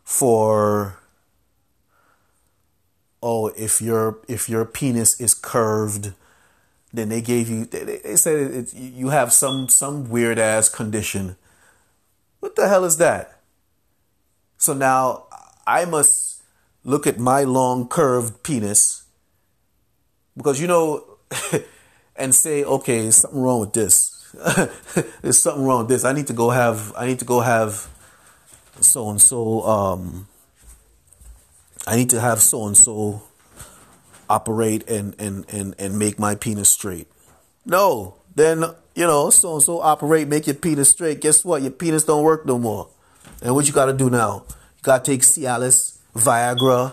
for 0.04 0.98
oh, 3.22 3.48
if 3.48 3.82
your 3.82 4.18
if 4.28 4.48
your 4.48 4.64
penis 4.64 5.20
is 5.20 5.34
curved, 5.34 6.12
then 6.92 7.08
they 7.08 7.20
gave 7.20 7.48
you 7.48 7.64
they, 7.64 7.84
they 7.84 8.16
said 8.16 8.36
it, 8.36 8.74
you 8.74 9.08
have 9.08 9.32
some 9.32 9.68
some 9.68 10.08
weird 10.08 10.38
ass 10.38 10.68
condition. 10.68 11.36
What 12.40 12.56
the 12.56 12.68
hell 12.68 12.84
is 12.84 12.98
that? 12.98 13.37
So 14.58 14.74
now 14.74 15.26
I 15.66 15.84
must 15.84 16.42
look 16.84 17.06
at 17.06 17.18
my 17.18 17.44
long 17.44 17.88
curved 17.88 18.42
penis 18.42 19.04
because 20.36 20.60
you 20.60 20.66
know 20.66 21.18
and 22.16 22.34
say, 22.34 22.64
okay, 22.64 23.10
something 23.10 23.40
wrong 23.40 23.60
with 23.60 23.72
this. 23.72 24.14
there's 25.22 25.40
something 25.40 25.64
wrong 25.64 25.80
with 25.80 25.88
this. 25.88 26.04
I 26.04 26.12
need 26.12 26.26
to 26.26 26.32
go 26.34 26.50
have 26.50 26.92
I 26.96 27.06
need 27.06 27.18
to 27.20 27.24
go 27.24 27.40
have 27.40 27.88
so 28.80 29.08
and 29.10 29.20
so 29.20 29.62
um 29.62 30.28
I 31.86 31.96
need 31.96 32.10
to 32.10 32.20
have 32.20 32.40
so 32.40 32.66
and 32.66 32.76
so 32.76 33.22
operate 34.28 34.88
and, 34.90 35.14
and, 35.18 35.46
and, 35.48 35.74
and 35.78 35.98
make 35.98 36.18
my 36.18 36.34
penis 36.34 36.68
straight. 36.68 37.08
No, 37.64 38.16
then, 38.34 38.62
you 38.94 39.06
know, 39.06 39.30
so 39.30 39.54
and 39.54 39.62
so 39.62 39.80
operate, 39.80 40.28
make 40.28 40.46
your 40.46 40.54
penis 40.54 40.90
straight. 40.90 41.20
Guess 41.20 41.44
what? 41.44 41.62
Your 41.62 41.70
penis 41.70 42.04
don't 42.04 42.24
work 42.24 42.44
no 42.44 42.58
more. 42.58 42.90
And 43.42 43.54
what 43.54 43.66
you 43.66 43.72
got 43.72 43.86
to 43.86 43.92
do 43.92 44.10
now? 44.10 44.44
You 44.48 44.82
got 44.82 45.04
to 45.04 45.10
take 45.10 45.22
Cialis, 45.22 45.98
Viagra, 46.14 46.92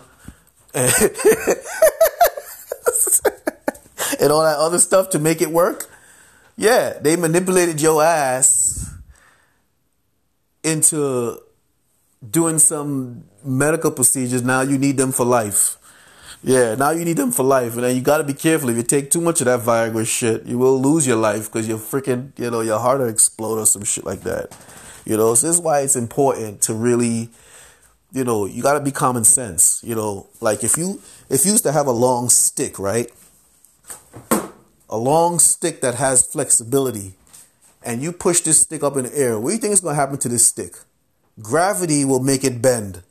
and, 0.74 0.92
and 4.20 4.32
all 4.32 4.42
that 4.42 4.58
other 4.58 4.78
stuff 4.78 5.10
to 5.10 5.18
make 5.18 5.42
it 5.42 5.50
work. 5.50 5.90
Yeah, 6.56 6.98
they 7.00 7.16
manipulated 7.16 7.80
your 7.80 8.02
ass 8.02 8.90
into 10.62 11.40
doing 12.28 12.58
some 12.58 13.24
medical 13.44 13.90
procedures. 13.90 14.42
Now 14.42 14.62
you 14.62 14.78
need 14.78 14.96
them 14.96 15.12
for 15.12 15.24
life. 15.24 15.76
Yeah, 16.42 16.74
now 16.74 16.90
you 16.90 17.04
need 17.04 17.16
them 17.16 17.32
for 17.32 17.42
life, 17.42 17.74
and 17.74 17.84
then 17.84 17.96
you 17.96 18.02
got 18.02 18.18
to 18.18 18.24
be 18.24 18.34
careful. 18.34 18.68
If 18.68 18.76
you 18.76 18.82
take 18.82 19.10
too 19.10 19.20
much 19.20 19.40
of 19.40 19.46
that 19.46 19.60
Viagra 19.60 20.06
shit, 20.06 20.44
you 20.44 20.58
will 20.58 20.80
lose 20.80 21.06
your 21.06 21.16
life 21.16 21.46
because 21.46 21.66
you're 21.66 21.78
freaking, 21.78 22.38
you 22.38 22.50
know, 22.50 22.60
your 22.60 22.78
heart 22.78 23.00
will 23.00 23.08
explode 23.08 23.58
or 23.58 23.66
some 23.66 23.84
shit 23.84 24.04
like 24.04 24.20
that. 24.20 24.56
You 25.06 25.16
know, 25.16 25.34
so 25.36 25.46
this 25.46 25.56
is 25.56 25.62
why 25.62 25.80
it's 25.80 25.94
important 25.94 26.60
to 26.62 26.74
really, 26.74 27.30
you 28.12 28.24
know, 28.24 28.44
you 28.44 28.60
got 28.60 28.74
to 28.74 28.84
be 28.84 28.90
common 28.90 29.22
sense. 29.22 29.80
You 29.84 29.94
know, 29.94 30.26
like 30.40 30.64
if 30.64 30.76
you 30.76 31.00
if 31.30 31.46
you 31.46 31.52
used 31.52 31.64
to 31.64 31.72
have 31.72 31.86
a 31.86 31.92
long 31.92 32.28
stick, 32.28 32.78
right, 32.78 33.10
a 34.90 34.98
long 34.98 35.38
stick 35.38 35.80
that 35.80 35.94
has 35.94 36.26
flexibility, 36.26 37.14
and 37.84 38.02
you 38.02 38.10
push 38.10 38.40
this 38.40 38.60
stick 38.60 38.82
up 38.82 38.96
in 38.96 39.04
the 39.04 39.16
air, 39.16 39.38
what 39.38 39.50
do 39.50 39.54
you 39.54 39.60
think 39.60 39.72
is 39.72 39.80
going 39.80 39.94
to 39.94 40.00
happen 40.00 40.18
to 40.18 40.28
this 40.28 40.44
stick? 40.44 40.74
Gravity 41.40 42.04
will 42.04 42.22
make 42.22 42.42
it 42.42 42.60
bend. 42.60 43.02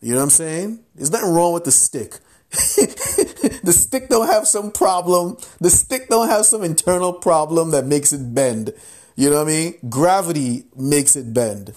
You 0.00 0.12
know 0.12 0.18
what 0.18 0.24
I'm 0.24 0.30
saying? 0.30 0.80
There's 0.96 1.12
nothing 1.12 1.32
wrong 1.32 1.52
with 1.52 1.64
the 1.64 1.72
stick. 1.72 2.18
the 2.50 3.74
stick 3.76 4.08
don't 4.08 4.26
have 4.26 4.48
some 4.48 4.72
problem. 4.72 5.36
The 5.60 5.70
stick 5.70 6.08
don't 6.08 6.28
have 6.28 6.46
some 6.46 6.64
internal 6.64 7.12
problem 7.12 7.70
that 7.70 7.84
makes 7.84 8.12
it 8.12 8.34
bend. 8.34 8.72
You 9.18 9.30
know 9.30 9.42
what 9.42 9.48
I 9.48 9.50
mean? 9.50 9.74
Gravity 9.88 10.66
makes 10.76 11.16
it 11.16 11.34
bend. 11.34 11.74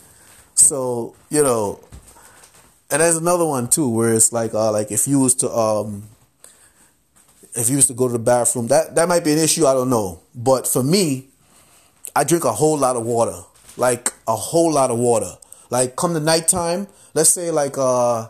So, 0.53 1.15
you 1.31 1.41
know, 1.41 1.79
and 2.91 3.01
there's 3.01 3.17
another 3.17 3.47
one 3.47 3.67
too 3.67 3.89
where 3.89 4.13
it's 4.13 4.31
like 4.31 4.53
uh 4.53 4.71
like 4.71 4.91
if 4.91 5.07
you 5.07 5.19
was 5.19 5.33
to 5.35 5.49
um 5.49 6.03
if 7.55 7.67
you 7.67 7.77
used 7.77 7.87
to 7.87 7.95
go 7.95 8.05
to 8.05 8.13
the 8.13 8.19
bathroom, 8.19 8.67
that 8.67 8.93
that 8.93 9.07
might 9.09 9.23
be 9.23 9.31
an 9.31 9.39
issue, 9.39 9.65
I 9.65 9.73
don't 9.73 9.89
know. 9.89 10.21
But 10.35 10.67
for 10.67 10.83
me, 10.83 11.29
I 12.15 12.25
drink 12.25 12.45
a 12.45 12.51
whole 12.51 12.77
lot 12.77 12.95
of 12.95 13.07
water. 13.07 13.41
Like 13.75 14.13
a 14.27 14.35
whole 14.35 14.71
lot 14.71 14.91
of 14.91 14.99
water. 14.99 15.35
Like 15.71 15.95
come 15.95 16.13
the 16.13 16.19
nighttime, 16.19 16.85
let's 17.15 17.31
say 17.31 17.49
like 17.49 17.73
uh 17.75 18.27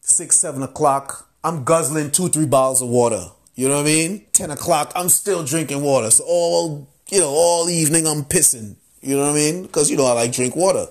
six, 0.00 0.36
seven 0.36 0.62
o'clock, 0.62 1.28
I'm 1.42 1.64
guzzling 1.64 2.12
two, 2.12 2.28
three 2.28 2.46
bottles 2.46 2.82
of 2.82 2.88
water. 2.88 3.32
You 3.56 3.66
know 3.66 3.78
what 3.78 3.80
I 3.80 3.86
mean? 3.86 4.26
Ten 4.32 4.52
o'clock, 4.52 4.92
I'm 4.94 5.08
still 5.08 5.42
drinking 5.42 5.82
water. 5.82 6.12
So 6.12 6.22
all 6.24 6.88
you 7.10 7.20
know, 7.20 7.28
all 7.28 7.68
evening 7.68 8.06
I'm 8.06 8.24
pissing. 8.24 8.76
You 9.00 9.16
know 9.16 9.22
what 9.22 9.32
I 9.32 9.34
mean? 9.34 9.62
Because 9.62 9.90
you 9.90 9.96
know 9.96 10.06
I 10.06 10.12
like 10.12 10.32
drink 10.32 10.56
water. 10.56 10.86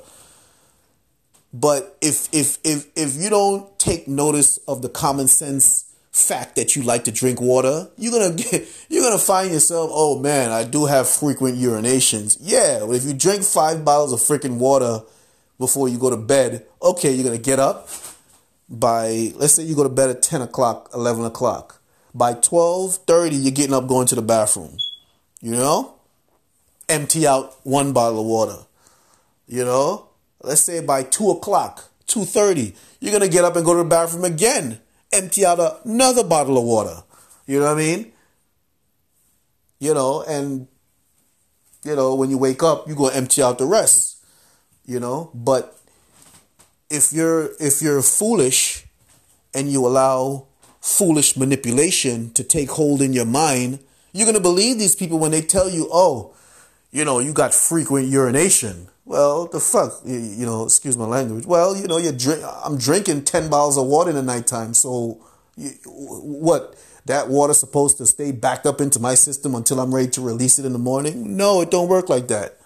But 1.53 1.97
if 2.01 2.29
if 2.33 2.57
if 2.63 2.87
if 2.95 3.15
you 3.15 3.29
don't 3.29 3.77
take 3.79 4.07
notice 4.07 4.57
of 4.67 4.81
the 4.81 4.89
common 4.89 5.27
sense 5.27 5.85
fact 6.11 6.55
that 6.55 6.75
you 6.75 6.83
like 6.83 7.03
to 7.05 7.11
drink 7.11 7.39
water, 7.39 7.87
you're 7.97 8.11
gonna 8.11 8.35
get 8.35 8.67
you're 8.89 9.03
gonna 9.03 9.17
find 9.17 9.51
yourself, 9.51 9.89
oh 9.93 10.19
man, 10.19 10.51
I 10.51 10.63
do 10.63 10.85
have 10.85 11.07
frequent 11.09 11.57
urinations. 11.57 12.37
Yeah, 12.39 12.79
but 12.85 12.95
if 12.95 13.05
you 13.05 13.13
drink 13.13 13.43
five 13.43 13.85
bottles 13.85 14.13
of 14.13 14.19
freaking 14.19 14.57
water 14.57 15.01
before 15.57 15.89
you 15.89 15.97
go 15.97 16.09
to 16.09 16.17
bed, 16.17 16.65
okay, 16.81 17.13
you're 17.13 17.25
gonna 17.25 17.37
get 17.37 17.59
up 17.59 17.89
by 18.69 19.31
let's 19.35 19.53
say 19.53 19.63
you 19.63 19.75
go 19.75 19.83
to 19.83 19.89
bed 19.89 20.09
at 20.09 20.21
ten 20.21 20.41
o'clock, 20.41 20.89
eleven 20.93 21.25
o'clock. 21.25 21.81
By 22.13 22.33
twelve 22.33 22.95
thirty, 23.07 23.35
you're 23.35 23.51
getting 23.51 23.73
up 23.73 23.87
going 23.87 24.07
to 24.07 24.15
the 24.15 24.21
bathroom. 24.21 24.77
You 25.41 25.51
know? 25.51 25.96
Empty 26.89 27.27
out 27.27 27.55
one 27.65 27.93
bottle 27.93 28.21
of 28.21 28.25
water. 28.25 28.65
You 29.47 29.65
know? 29.65 30.09
Let's 30.41 30.61
say 30.61 30.81
by 30.81 31.03
two 31.03 31.31
o'clock, 31.31 31.89
two 32.05 32.23
thirty, 32.23 32.75
you're 32.99 33.11
gonna 33.11 33.27
get 33.27 33.43
up 33.43 33.55
and 33.55 33.65
go 33.65 33.73
to 33.73 33.79
the 33.79 33.89
bathroom 33.89 34.23
again 34.23 34.79
empty 35.11 35.45
out 35.45 35.85
another 35.85 36.23
bottle 36.23 36.57
of 36.57 36.63
water. 36.63 37.03
You 37.45 37.59
know 37.59 37.65
what 37.65 37.73
I 37.73 37.77
mean? 37.77 38.11
You 39.79 39.93
know, 39.93 40.23
and 40.23 40.67
you 41.83 41.95
know, 41.95 42.15
when 42.15 42.29
you 42.29 42.37
wake 42.37 42.63
up, 42.63 42.87
you 42.87 42.95
go 42.95 43.07
empty 43.07 43.41
out 43.41 43.57
the 43.57 43.65
rest. 43.65 44.17
You 44.85 44.99
know, 44.99 45.31
but 45.33 45.77
if 46.89 47.11
you're 47.11 47.51
if 47.59 47.81
you're 47.81 48.01
foolish 48.01 48.85
and 49.53 49.69
you 49.69 49.85
allow 49.85 50.47
foolish 50.81 51.35
manipulation 51.35 52.31
to 52.33 52.43
take 52.43 52.71
hold 52.71 53.01
in 53.01 53.13
your 53.13 53.25
mind, 53.25 53.79
you're 54.13 54.25
gonna 54.25 54.39
believe 54.39 54.79
these 54.79 54.95
people 54.95 55.19
when 55.19 55.31
they 55.31 55.41
tell 55.41 55.69
you, 55.69 55.89
oh, 55.91 56.33
you 56.97 57.05
know, 57.05 57.19
you 57.19 57.31
got 57.31 57.53
frequent 57.53 58.07
urination. 58.07 58.87
Well, 59.05 59.45
the 59.45 59.59
fuck, 59.59 60.01
you, 60.03 60.17
you 60.17 60.45
know, 60.47 60.65
excuse 60.65 60.97
my 60.97 61.05
language. 61.05 61.45
Well, 61.45 61.77
you 61.77 61.87
know, 61.87 61.97
you 61.97 62.11
drink. 62.11 62.43
I'm 62.65 62.77
drinking 62.79 63.25
ten 63.25 63.51
bottles 63.51 63.77
of 63.77 63.85
water 63.85 64.09
in 64.09 64.15
the 64.15 64.23
nighttime. 64.23 64.73
So, 64.73 65.23
you, 65.55 65.69
what? 65.85 66.75
That 67.05 67.29
water 67.29 67.53
supposed 67.53 67.99
to 67.99 68.07
stay 68.07 68.31
backed 68.31 68.65
up 68.65 68.81
into 68.81 68.99
my 68.99 69.13
system 69.13 69.53
until 69.53 69.79
I'm 69.79 69.93
ready 69.93 70.09
to 70.09 70.21
release 70.21 70.57
it 70.57 70.65
in 70.65 70.73
the 70.73 70.79
morning? 70.79 71.37
No, 71.37 71.61
it 71.61 71.71
don't 71.71 71.87
work 71.87 72.09
like 72.09 72.29
that. 72.29 72.57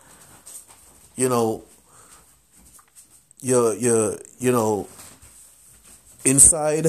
You 1.17 1.27
know, 1.27 1.63
your 3.41 3.75
your 3.75 4.17
you 4.39 4.51
know, 4.53 4.87
inside 6.23 6.87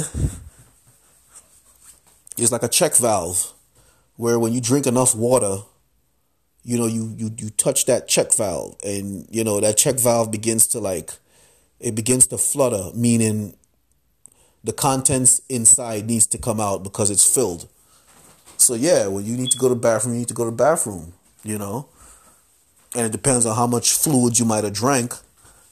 is 2.38 2.52
like 2.52 2.62
a 2.62 2.68
check 2.68 2.96
valve, 2.96 3.52
where 4.16 4.38
when 4.38 4.52
you 4.52 4.61
drink 4.61 4.87
enough 4.87 5.14
water 5.14 5.64
you 6.64 6.79
know, 6.79 6.87
you, 6.87 7.14
you, 7.16 7.31
you 7.37 7.51
touch 7.51 7.87
that 7.87 8.09
check 8.09 8.33
valve 8.35 8.77
and, 8.85 9.27
you 9.31 9.42
know, 9.42 9.61
that 9.61 9.77
check 9.77 9.96
valve 9.96 10.31
begins 10.31 10.66
to 10.68 10.79
like, 10.79 11.12
it 11.81 11.94
begins 11.94 12.27
to 12.29 12.38
flutter, 12.38 12.90
meaning 12.94 13.57
the 14.62 14.72
contents 14.72 15.40
inside 15.48 16.07
needs 16.07 16.27
to 16.29 16.38
come 16.38 16.61
out 16.61 16.85
because 16.85 17.11
it's 17.11 17.27
filled. 17.33 17.68
So 18.57 18.75
yeah, 18.75 19.09
when 19.09 19.25
you 19.25 19.37
need 19.37 19.51
to 19.51 19.59
go 19.59 19.68
to 19.68 19.75
bathroom, 19.75 20.14
you 20.14 20.20
need 20.20 20.29
to 20.29 20.35
go 20.35 20.44
to 20.44 20.51
the 20.51 20.57
bathroom, 20.57 21.14
you 21.42 21.59
know? 21.59 21.88
And 22.94 23.07
it 23.07 23.12
depends 23.12 23.44
on 23.44 23.57
how 23.57 23.66
much 23.66 23.92
fluid 23.92 24.38
you 24.38 24.44
might 24.44 24.62
have 24.62 24.72
drank, 24.72 25.14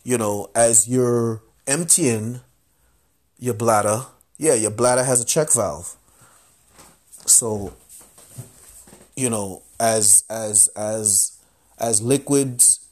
you 0.02 0.18
know, 0.18 0.50
as 0.56 0.88
you're 0.88 1.42
emptying 1.66 2.40
your 3.38 3.54
bladder, 3.54 4.06
yeah, 4.38 4.54
your 4.54 4.70
bladder 4.70 5.04
has 5.04 5.20
a 5.20 5.24
check 5.24 5.52
valve. 5.52 5.94
So, 7.26 7.74
you 9.14 9.30
know, 9.30 9.62
as 9.80 10.24
as 10.28 10.68
as 10.76 11.38
as 11.78 12.02
liquids 12.02 12.86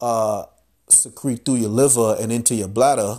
uh, 0.00 0.44
secrete 0.88 1.44
through 1.44 1.54
your 1.54 1.70
liver 1.70 2.16
and 2.20 2.32
into 2.32 2.54
your 2.56 2.68
bladder, 2.68 3.18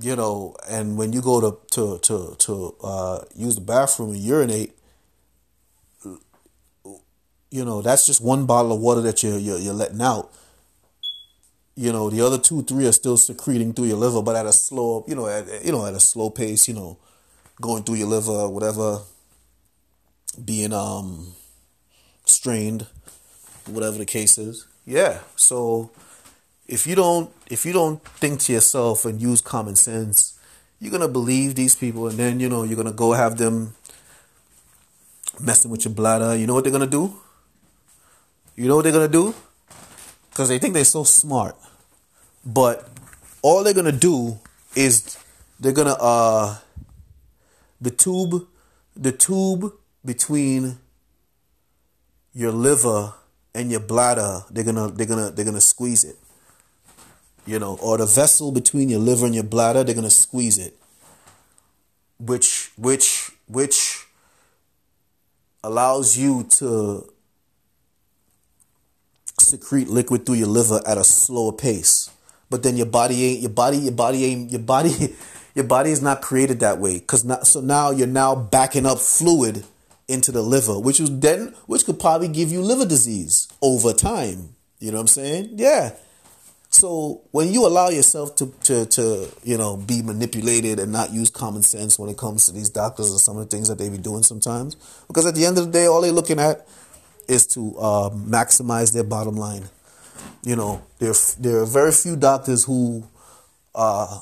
you 0.00 0.16
know, 0.16 0.56
and 0.68 0.96
when 0.96 1.12
you 1.12 1.20
go 1.20 1.40
to 1.40 1.58
to 1.72 1.98
to 1.98 2.34
to 2.38 2.74
uh, 2.82 3.20
use 3.36 3.56
the 3.56 3.60
bathroom 3.60 4.10
and 4.12 4.18
urinate, 4.18 4.72
you 7.50 7.64
know, 7.64 7.82
that's 7.82 8.06
just 8.06 8.22
one 8.22 8.46
bottle 8.46 8.72
of 8.72 8.80
water 8.80 9.02
that 9.02 9.22
you're 9.22 9.38
you're, 9.38 9.58
you're 9.58 9.74
letting 9.74 10.00
out. 10.00 10.32
You 11.76 11.92
know, 11.92 12.10
the 12.10 12.20
other 12.20 12.38
two, 12.38 12.62
three 12.62 12.86
are 12.86 12.92
still 12.92 13.16
secreting 13.16 13.72
through 13.72 13.86
your 13.86 13.96
liver, 13.96 14.22
but 14.22 14.36
at 14.36 14.44
a 14.44 14.52
slow, 14.52 15.04
you 15.06 15.14
know, 15.14 15.26
at 15.28 15.64
you 15.64 15.72
know, 15.72 15.84
at 15.86 15.94
a 15.94 16.00
slow 16.00 16.30
pace. 16.30 16.68
You 16.68 16.74
know, 16.74 16.98
going 17.60 17.82
through 17.84 17.96
your 17.96 18.08
liver, 18.08 18.48
whatever 18.48 19.00
being 20.44 20.72
um 20.72 21.34
strained, 22.24 22.86
whatever 23.66 23.98
the 23.98 24.06
case 24.06 24.38
is. 24.38 24.66
Yeah. 24.86 25.20
So 25.36 25.90
if 26.68 26.86
you 26.86 26.94
don't 26.94 27.30
if 27.48 27.66
you 27.66 27.72
don't 27.72 28.02
think 28.04 28.40
to 28.40 28.52
yourself 28.52 29.04
and 29.04 29.20
use 29.20 29.40
common 29.40 29.76
sense, 29.76 30.38
you're 30.78 30.92
gonna 30.92 31.08
believe 31.08 31.54
these 31.54 31.74
people 31.74 32.08
and 32.08 32.18
then 32.18 32.40
you 32.40 32.48
know 32.48 32.62
you're 32.62 32.76
gonna 32.76 32.92
go 32.92 33.12
have 33.12 33.36
them 33.36 33.74
messing 35.40 35.70
with 35.70 35.84
your 35.84 35.94
bladder. 35.94 36.36
You 36.36 36.46
know 36.46 36.54
what 36.54 36.64
they're 36.64 36.72
gonna 36.72 36.86
do? 36.86 37.14
You 38.56 38.68
know 38.68 38.76
what 38.76 38.82
they're 38.82 38.92
gonna 38.92 39.08
do? 39.08 39.34
Because 40.30 40.48
they 40.48 40.58
think 40.58 40.74
they're 40.74 40.84
so 40.84 41.04
smart. 41.04 41.56
But 42.44 42.88
all 43.42 43.64
they're 43.64 43.74
gonna 43.74 43.92
do 43.92 44.38
is 44.74 45.16
they're 45.58 45.72
gonna 45.72 45.96
uh 45.98 46.58
the 47.80 47.90
tube 47.90 48.46
the 48.96 49.12
tube 49.12 49.72
between 50.04 50.78
your 52.32 52.52
liver 52.52 53.14
and 53.54 53.70
your 53.70 53.80
bladder 53.80 54.42
they're 54.50 54.64
gonna 54.64 54.88
they're 54.88 55.06
gonna 55.06 55.30
they're 55.30 55.44
gonna 55.44 55.60
squeeze 55.60 56.04
it. 56.04 56.16
You 57.46 57.58
know 57.58 57.78
or 57.82 57.98
the 57.98 58.06
vessel 58.06 58.52
between 58.52 58.88
your 58.88 59.00
liver 59.00 59.26
and 59.26 59.34
your 59.34 59.44
bladder 59.44 59.84
they're 59.84 59.94
gonna 59.94 60.10
squeeze 60.10 60.58
it. 60.58 60.76
Which 62.18 62.70
which 62.76 63.30
which 63.48 64.06
allows 65.62 66.16
you 66.16 66.44
to 66.44 67.12
secrete 69.38 69.88
liquid 69.88 70.24
through 70.24 70.36
your 70.36 70.48
liver 70.48 70.80
at 70.86 70.98
a 70.98 71.04
slower 71.04 71.52
pace. 71.52 72.10
But 72.48 72.62
then 72.62 72.76
your 72.76 72.86
body 72.86 73.24
ain't 73.24 73.40
your 73.40 73.50
body 73.50 73.78
your 73.78 73.92
body 73.92 74.24
ain't 74.24 74.50
your 74.50 74.60
body 74.60 75.16
your 75.54 75.64
body 75.64 75.90
is 75.90 76.02
not 76.02 76.22
created 76.22 76.60
that 76.60 76.78
way. 76.78 76.98
Because 76.98 77.26
so 77.48 77.60
now 77.60 77.90
you're 77.90 78.06
now 78.06 78.34
backing 78.34 78.86
up 78.86 78.98
fluid 78.98 79.64
into 80.10 80.32
the 80.32 80.42
liver 80.42 80.78
which 80.78 81.00
is 81.00 81.20
then 81.20 81.54
which 81.66 81.84
could 81.84 81.98
probably 81.98 82.28
give 82.28 82.50
you 82.50 82.60
liver 82.60 82.86
disease 82.86 83.48
over 83.62 83.92
time. 83.92 84.54
You 84.78 84.90
know 84.90 84.96
what 84.96 85.02
i'm 85.02 85.08
saying? 85.08 85.50
Yeah. 85.54 85.92
So 86.70 87.22
when 87.32 87.48
you 87.48 87.66
allow 87.66 87.88
yourself 87.88 88.36
to, 88.36 88.52
to, 88.64 88.86
to 88.86 89.28
you 89.42 89.58
know 89.58 89.76
be 89.76 90.02
manipulated 90.02 90.78
and 90.78 90.92
not 90.92 91.12
use 91.12 91.28
common 91.28 91.62
sense 91.62 91.98
when 91.98 92.08
it 92.08 92.16
comes 92.16 92.46
to 92.46 92.52
these 92.52 92.70
doctors 92.70 93.10
and 93.10 93.20
some 93.20 93.36
of 93.36 93.48
the 93.48 93.56
things 93.56 93.68
that 93.68 93.78
they 93.78 93.88
be 93.88 93.98
doing 93.98 94.22
sometimes, 94.22 94.76
because 95.08 95.26
at 95.26 95.34
the 95.34 95.44
end 95.44 95.58
of 95.58 95.66
the 95.66 95.72
day, 95.72 95.86
all 95.86 96.00
they're 96.00 96.12
looking 96.12 96.38
at 96.38 96.66
is 97.26 97.46
to 97.48 97.76
uh, 97.78 98.10
maximize 98.10 98.92
their 98.92 99.04
bottom 99.04 99.34
line. 99.34 99.64
You 100.44 100.56
know, 100.56 100.82
there 101.00 101.14
there 101.38 101.58
are 101.58 101.66
very 101.66 101.92
few 101.92 102.16
doctors 102.16 102.64
who 102.64 103.04
uh, 103.74 104.20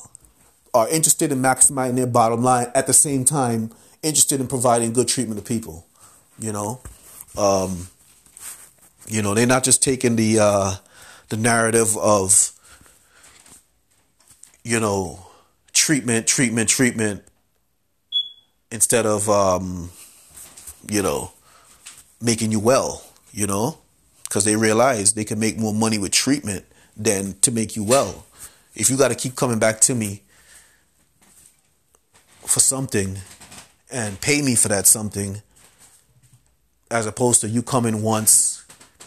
are 0.73 0.89
interested 0.89 1.31
in 1.33 1.43
maximizing 1.43 1.97
their 1.97 2.07
bottom 2.07 2.43
line 2.43 2.69
at 2.75 2.87
the 2.87 2.95
same 2.95 3.25
time 3.25 3.71
interested 4.03 4.41
in 4.41 4.47
providing 4.47 4.93
good 4.93 5.09
treatment 5.09 5.41
to 5.41 5.47
people. 5.47 5.87
You 6.39 6.53
know, 6.53 6.81
um, 7.37 7.89
you 9.09 9.23
know 9.23 9.35
they're 9.35 9.47
not 9.47 9.65
just 9.65 9.83
taking 9.83 10.17
the 10.17 10.39
uh, 10.41 10.75
the 11.29 11.37
narrative 11.37 11.97
of 11.97 12.53
you 14.63 14.79
know 14.79 15.27
treatment, 15.73 16.27
treatment, 16.27 16.69
treatment 16.69 17.25
instead 18.71 19.07
of 19.07 19.29
um, 19.29 19.91
you 20.89 21.03
know 21.03 21.33
making 22.21 22.53
you 22.53 22.61
well. 22.61 23.05
You 23.33 23.47
know, 23.47 23.79
because 24.25 24.45
they 24.45 24.57
realize 24.57 25.13
they 25.15 25.25
can 25.25 25.39
make 25.39 25.59
more 25.59 25.75
money 25.75 25.99
with 25.99 26.13
treatment 26.13 26.65
than 26.97 27.35
to 27.41 27.51
make 27.51 27.77
you 27.77 27.85
well. 27.85 28.27
If 28.75 28.91
you 28.91 28.97
got 28.97 29.09
to 29.09 29.15
keep 29.15 29.35
coming 29.35 29.59
back 29.59 29.81
to 29.83 29.95
me 29.95 30.23
for 32.41 32.61
something 32.61 33.19
and 33.91 34.21
pay 34.21 34.43
me 34.43 34.55
for 34.55 34.69
that 34.69 34.87
something, 34.87 35.43
as 36.91 37.07
opposed 37.07 37.41
to 37.43 37.49
you 37.49 37.63
coming 37.63 38.03
once 38.03 38.65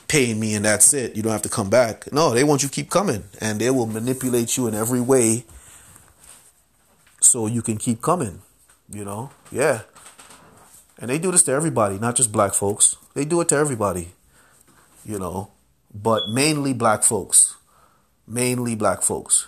paying 0.07 0.39
me 0.39 0.55
and 0.55 0.65
that's 0.65 0.93
it. 0.93 1.15
You 1.15 1.23
don't 1.23 1.31
have 1.31 1.41
to 1.43 1.49
come 1.49 1.69
back. 1.69 2.11
No, 2.11 2.31
they 2.31 2.43
want 2.43 2.63
you 2.63 2.69
keep 2.69 2.89
coming 2.89 3.23
and 3.39 3.61
they 3.61 3.69
will 3.69 3.85
manipulate 3.85 4.57
you 4.57 4.67
in 4.67 4.75
every 4.75 4.99
way 4.99 5.45
so 7.21 7.47
you 7.47 7.61
can 7.61 7.77
keep 7.77 8.01
coming, 8.01 8.41
you 8.91 9.05
know? 9.05 9.31
Yeah. 9.51 9.83
And 10.97 11.09
they 11.09 11.17
do 11.17 11.31
this 11.31 11.43
to 11.43 11.53
everybody, 11.53 11.97
not 11.97 12.17
just 12.17 12.31
black 12.31 12.53
folks. 12.53 12.97
They 13.13 13.23
do 13.23 13.39
it 13.39 13.47
to 13.49 13.55
everybody, 13.55 14.09
you 15.05 15.17
know, 15.17 15.51
but 15.93 16.23
mainly 16.29 16.73
black 16.73 17.03
folks. 17.03 17.55
Mainly 18.27 18.75
black 18.75 19.01
folks, 19.01 19.47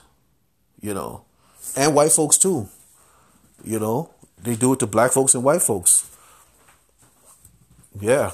you 0.81 0.93
know, 0.93 1.23
and 1.77 1.93
white 1.95 2.11
folks 2.11 2.37
too, 2.37 2.67
you 3.63 3.79
know. 3.79 4.09
They 4.43 4.55
do 4.55 4.73
it 4.73 4.79
to 4.79 4.87
black 4.87 5.11
folks 5.11 5.33
and 5.33 5.43
white 5.43 5.61
folks. 5.61 6.09
Yeah. 7.99 8.31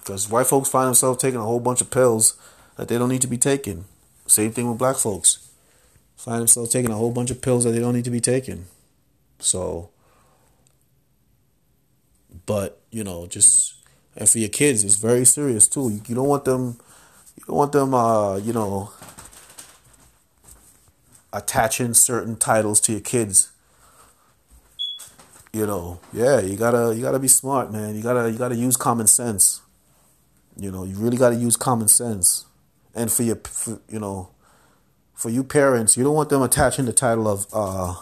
Because 0.00 0.28
white 0.28 0.46
folks 0.46 0.68
find 0.68 0.88
themselves 0.88 1.20
taking 1.20 1.40
a 1.40 1.44
whole 1.44 1.60
bunch 1.60 1.80
of 1.80 1.90
pills 1.90 2.36
that 2.76 2.88
they 2.88 2.98
don't 2.98 3.08
need 3.08 3.22
to 3.22 3.26
be 3.26 3.38
taking. 3.38 3.84
Same 4.26 4.52
thing 4.52 4.68
with 4.68 4.78
black 4.78 4.96
folks. 4.96 5.48
Find 6.16 6.40
themselves 6.40 6.70
taking 6.70 6.90
a 6.90 6.96
whole 6.96 7.12
bunch 7.12 7.30
of 7.30 7.42
pills 7.42 7.64
that 7.64 7.70
they 7.70 7.80
don't 7.80 7.94
need 7.94 8.04
to 8.04 8.10
be 8.10 8.20
taking. 8.20 8.66
So, 9.38 9.90
but 12.46 12.80
you 12.90 13.04
know, 13.04 13.26
just 13.26 13.74
and 14.16 14.28
for 14.28 14.38
your 14.38 14.48
kids, 14.48 14.84
it's 14.84 14.96
very 14.96 15.24
serious 15.24 15.68
too. 15.68 15.90
You, 15.90 16.00
you 16.06 16.14
don't 16.14 16.28
want 16.28 16.44
them, 16.44 16.78
you 17.36 17.44
don't 17.46 17.56
want 17.56 17.72
them, 17.72 17.94
uh, 17.94 18.36
you 18.36 18.52
know, 18.52 18.90
attaching 21.32 21.94
certain 21.94 22.36
titles 22.36 22.80
to 22.82 22.92
your 22.92 23.00
kids. 23.00 23.50
You 25.54 25.66
know, 25.66 26.00
yeah, 26.12 26.40
you 26.40 26.56
gotta, 26.56 26.94
you 26.94 27.00
gotta 27.00 27.20
be 27.20 27.28
smart, 27.28 27.72
man. 27.72 27.94
You 27.94 28.02
gotta, 28.02 28.30
you 28.30 28.36
gotta 28.36 28.56
use 28.56 28.76
common 28.76 29.06
sense. 29.06 29.62
You 30.56 30.70
know, 30.70 30.84
you 30.84 30.96
really 30.96 31.16
got 31.16 31.30
to 31.30 31.36
use 31.36 31.56
common 31.56 31.88
sense. 31.88 32.46
And 32.94 33.10
for 33.10 33.22
your, 33.24 33.36
for, 33.36 33.80
you 33.88 33.98
know, 33.98 34.30
for 35.14 35.28
you 35.28 35.42
parents, 35.42 35.96
you 35.96 36.04
don't 36.04 36.14
want 36.14 36.28
them 36.28 36.42
attaching 36.42 36.84
the 36.84 36.92
title 36.92 37.26
of 37.26 37.46
uh, 37.52 37.94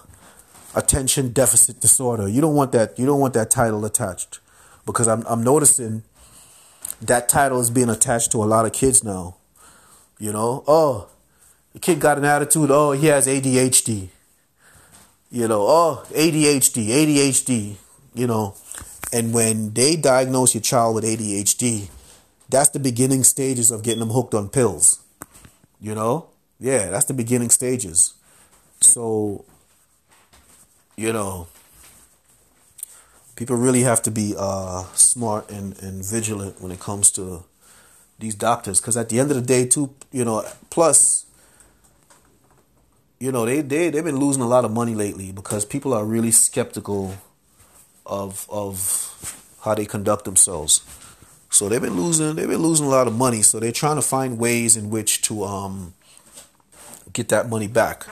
attention 0.74 1.32
deficit 1.32 1.80
disorder. 1.80 2.28
You 2.28 2.40
don't 2.40 2.54
want 2.54 2.72
that. 2.72 2.98
You 2.98 3.06
don't 3.06 3.20
want 3.20 3.34
that 3.34 3.50
title 3.50 3.84
attached, 3.84 4.40
because 4.84 5.08
I'm 5.08 5.24
I'm 5.26 5.42
noticing 5.42 6.02
that 7.00 7.28
title 7.28 7.60
is 7.60 7.70
being 7.70 7.88
attached 7.88 8.32
to 8.32 8.38
a 8.38 8.46
lot 8.46 8.66
of 8.66 8.72
kids 8.72 9.02
now. 9.02 9.36
You 10.18 10.32
know, 10.32 10.62
oh, 10.66 11.08
the 11.72 11.78
kid 11.78 12.00
got 12.00 12.18
an 12.18 12.24
attitude. 12.24 12.70
Oh, 12.70 12.92
he 12.92 13.06
has 13.06 13.26
ADHD. 13.26 14.08
You 15.32 15.48
know, 15.48 15.62
oh, 15.62 16.04
ADHD, 16.10 16.86
ADHD. 16.86 17.74
You 18.14 18.26
know, 18.28 18.54
and 19.12 19.34
when 19.34 19.72
they 19.72 19.96
diagnose 19.96 20.54
your 20.54 20.60
child 20.60 20.94
with 20.94 21.04
ADHD 21.04 21.88
that's 22.52 22.68
the 22.68 22.78
beginning 22.78 23.24
stages 23.24 23.70
of 23.70 23.82
getting 23.82 24.00
them 24.00 24.10
hooked 24.10 24.34
on 24.34 24.50
pills. 24.50 25.00
You 25.80 25.94
know? 25.94 26.28
Yeah, 26.60 26.90
that's 26.90 27.06
the 27.06 27.14
beginning 27.14 27.48
stages. 27.48 28.14
So, 28.82 29.46
you 30.96 31.12
know, 31.12 31.48
people 33.36 33.56
really 33.56 33.80
have 33.80 34.02
to 34.02 34.10
be 34.10 34.34
uh, 34.38 34.84
smart 34.92 35.50
and, 35.50 35.76
and 35.82 36.04
vigilant 36.04 36.60
when 36.60 36.70
it 36.70 36.78
comes 36.78 37.10
to 37.12 37.44
these 38.18 38.34
doctors. 38.34 38.80
Because 38.80 38.98
at 38.98 39.08
the 39.08 39.18
end 39.18 39.30
of 39.30 39.36
the 39.36 39.42
day, 39.42 39.66
too, 39.66 39.94
you 40.12 40.24
know, 40.24 40.44
plus, 40.68 41.24
you 43.22 43.30
know, 43.30 43.46
they, 43.46 43.60
they, 43.60 43.88
they've 43.88 44.02
been 44.02 44.18
losing 44.18 44.42
a 44.42 44.48
lot 44.48 44.64
of 44.64 44.72
money 44.72 44.96
lately 44.96 45.30
because 45.30 45.64
people 45.64 45.94
are 45.94 46.04
really 46.04 46.32
skeptical 46.32 47.14
of, 48.04 48.48
of 48.50 49.54
how 49.62 49.76
they 49.76 49.86
conduct 49.86 50.24
themselves. 50.24 50.80
So 51.48 51.68
they've 51.68 51.80
been 51.80 51.94
losing 51.94 52.34
they've 52.34 52.48
been 52.48 52.62
losing 52.62 52.86
a 52.86 52.88
lot 52.88 53.06
of 53.06 53.16
money. 53.16 53.42
So 53.42 53.60
they're 53.60 53.70
trying 53.70 53.94
to 53.94 54.02
find 54.02 54.38
ways 54.38 54.76
in 54.76 54.90
which 54.90 55.22
to 55.22 55.44
um, 55.44 55.94
get 57.12 57.28
that 57.28 57.48
money 57.48 57.68
back. 57.68 58.06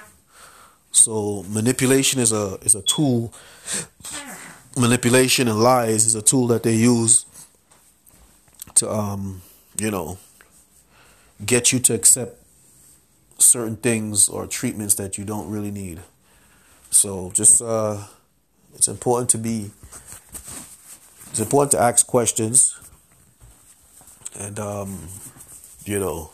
So 0.92 1.44
manipulation 1.48 2.20
is 2.20 2.30
a 2.30 2.58
is 2.62 2.76
a 2.76 2.82
tool. 2.82 3.34
Manipulation 4.76 5.48
and 5.48 5.58
lies 5.58 6.06
is 6.06 6.14
a 6.14 6.22
tool 6.22 6.46
that 6.48 6.62
they 6.62 6.74
use 6.74 7.26
to 8.74 8.88
um, 8.88 9.42
you 9.76 9.90
know 9.90 10.18
get 11.44 11.72
you 11.72 11.80
to 11.80 11.94
accept 11.94 12.39
certain 13.40 13.76
things 13.76 14.29
or 14.29 14.46
treatments 14.46 14.94
that 14.94 15.18
you 15.18 15.24
don't 15.24 15.50
really 15.50 15.70
need. 15.70 16.00
So 16.90 17.31
just 17.35 17.62
uh, 17.62 18.05
it's 18.74 18.88
important 18.88 19.31
to 19.31 19.38
be 19.38 19.70
it's 21.31 21.40
important 21.40 21.72
to 21.72 21.81
ask 21.81 22.07
questions 22.07 22.76
and 24.38 24.59
um, 24.59 25.09
you 25.85 25.98
know, 25.98 26.31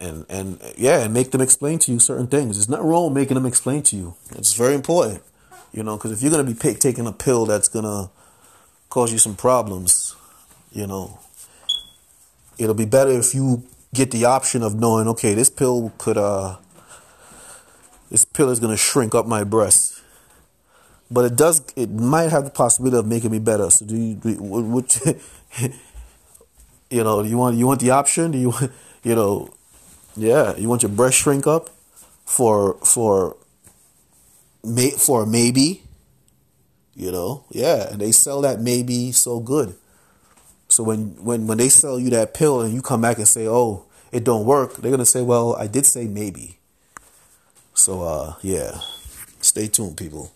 and 0.00 0.26
and 0.28 0.60
yeah, 0.76 1.00
and 1.00 1.14
make 1.14 1.30
them 1.30 1.40
explain 1.40 1.78
to 1.80 1.92
you 1.92 1.98
certain 1.98 2.26
things. 2.26 2.56
There's 2.56 2.68
nothing 2.68 2.86
wrong 2.86 3.14
making 3.14 3.34
them 3.34 3.46
explain 3.46 3.82
to 3.84 3.96
you. 3.96 4.14
It's 4.32 4.54
very 4.54 4.74
important, 4.74 5.22
you 5.72 5.82
know, 5.82 5.96
because 5.96 6.12
if 6.12 6.22
you're 6.22 6.30
gonna 6.30 6.44
be 6.44 6.54
pay- 6.54 6.74
taking 6.74 7.06
a 7.06 7.12
pill 7.12 7.46
that's 7.46 7.68
gonna 7.68 8.10
cause 8.88 9.12
you 9.12 9.18
some 9.18 9.36
problems, 9.36 10.14
you 10.70 10.86
know, 10.86 11.18
it'll 12.58 12.74
be 12.74 12.84
better 12.84 13.10
if 13.10 13.34
you 13.34 13.64
get 13.94 14.10
the 14.10 14.24
option 14.24 14.62
of 14.62 14.74
knowing, 14.74 15.08
okay, 15.08 15.34
this 15.34 15.50
pill 15.50 15.92
could 15.98 16.16
uh, 16.16 16.56
this 18.10 18.24
pill 18.24 18.50
is 18.50 18.60
gonna 18.60 18.76
shrink 18.76 19.14
up 19.14 19.26
my 19.26 19.44
breast 19.44 20.00
but 21.10 21.26
it 21.26 21.36
does 21.36 21.62
it 21.76 21.90
might 21.90 22.30
have 22.30 22.44
the 22.44 22.50
possibility 22.50 22.96
of 22.96 23.06
making 23.06 23.30
me 23.30 23.38
better 23.38 23.68
so 23.68 23.84
do 23.84 23.94
you, 23.94 24.14
do 24.14 24.30
you 24.30 25.20
You 26.92 27.02
know, 27.02 27.22
you 27.22 27.38
want 27.38 27.56
you 27.56 27.66
want 27.66 27.80
the 27.80 27.90
option? 27.90 28.32
Do 28.32 28.38
you 28.38 28.52
you 29.02 29.14
know, 29.14 29.48
yeah, 30.14 30.54
you 30.56 30.68
want 30.68 30.82
your 30.82 30.92
breast 30.92 31.16
shrink 31.16 31.46
up 31.46 31.70
for 32.26 32.74
for 32.84 33.36
may, 34.62 34.90
for 34.90 35.24
maybe, 35.24 35.84
you 36.94 37.10
know, 37.10 37.44
yeah, 37.50 37.90
and 37.90 37.98
they 37.98 38.12
sell 38.12 38.42
that 38.42 38.60
maybe 38.60 39.10
so 39.10 39.40
good. 39.40 39.74
So 40.72 40.82
when 40.82 41.22
when 41.22 41.46
when 41.46 41.58
they 41.58 41.68
sell 41.68 42.00
you 42.00 42.08
that 42.16 42.32
pill 42.32 42.62
and 42.62 42.72
you 42.72 42.80
come 42.80 43.02
back 43.02 43.18
and 43.18 43.28
say, 43.28 43.46
"Oh, 43.46 43.84
it 44.10 44.24
don't 44.24 44.46
work," 44.46 44.76
they're 44.76 44.90
gonna 44.90 45.04
say, 45.04 45.20
"Well, 45.20 45.54
I 45.56 45.66
did 45.66 45.84
say 45.84 46.06
maybe." 46.06 46.56
So 47.74 48.00
uh, 48.00 48.34
yeah, 48.40 48.80
stay 49.42 49.68
tuned, 49.68 49.98
people. 49.98 50.32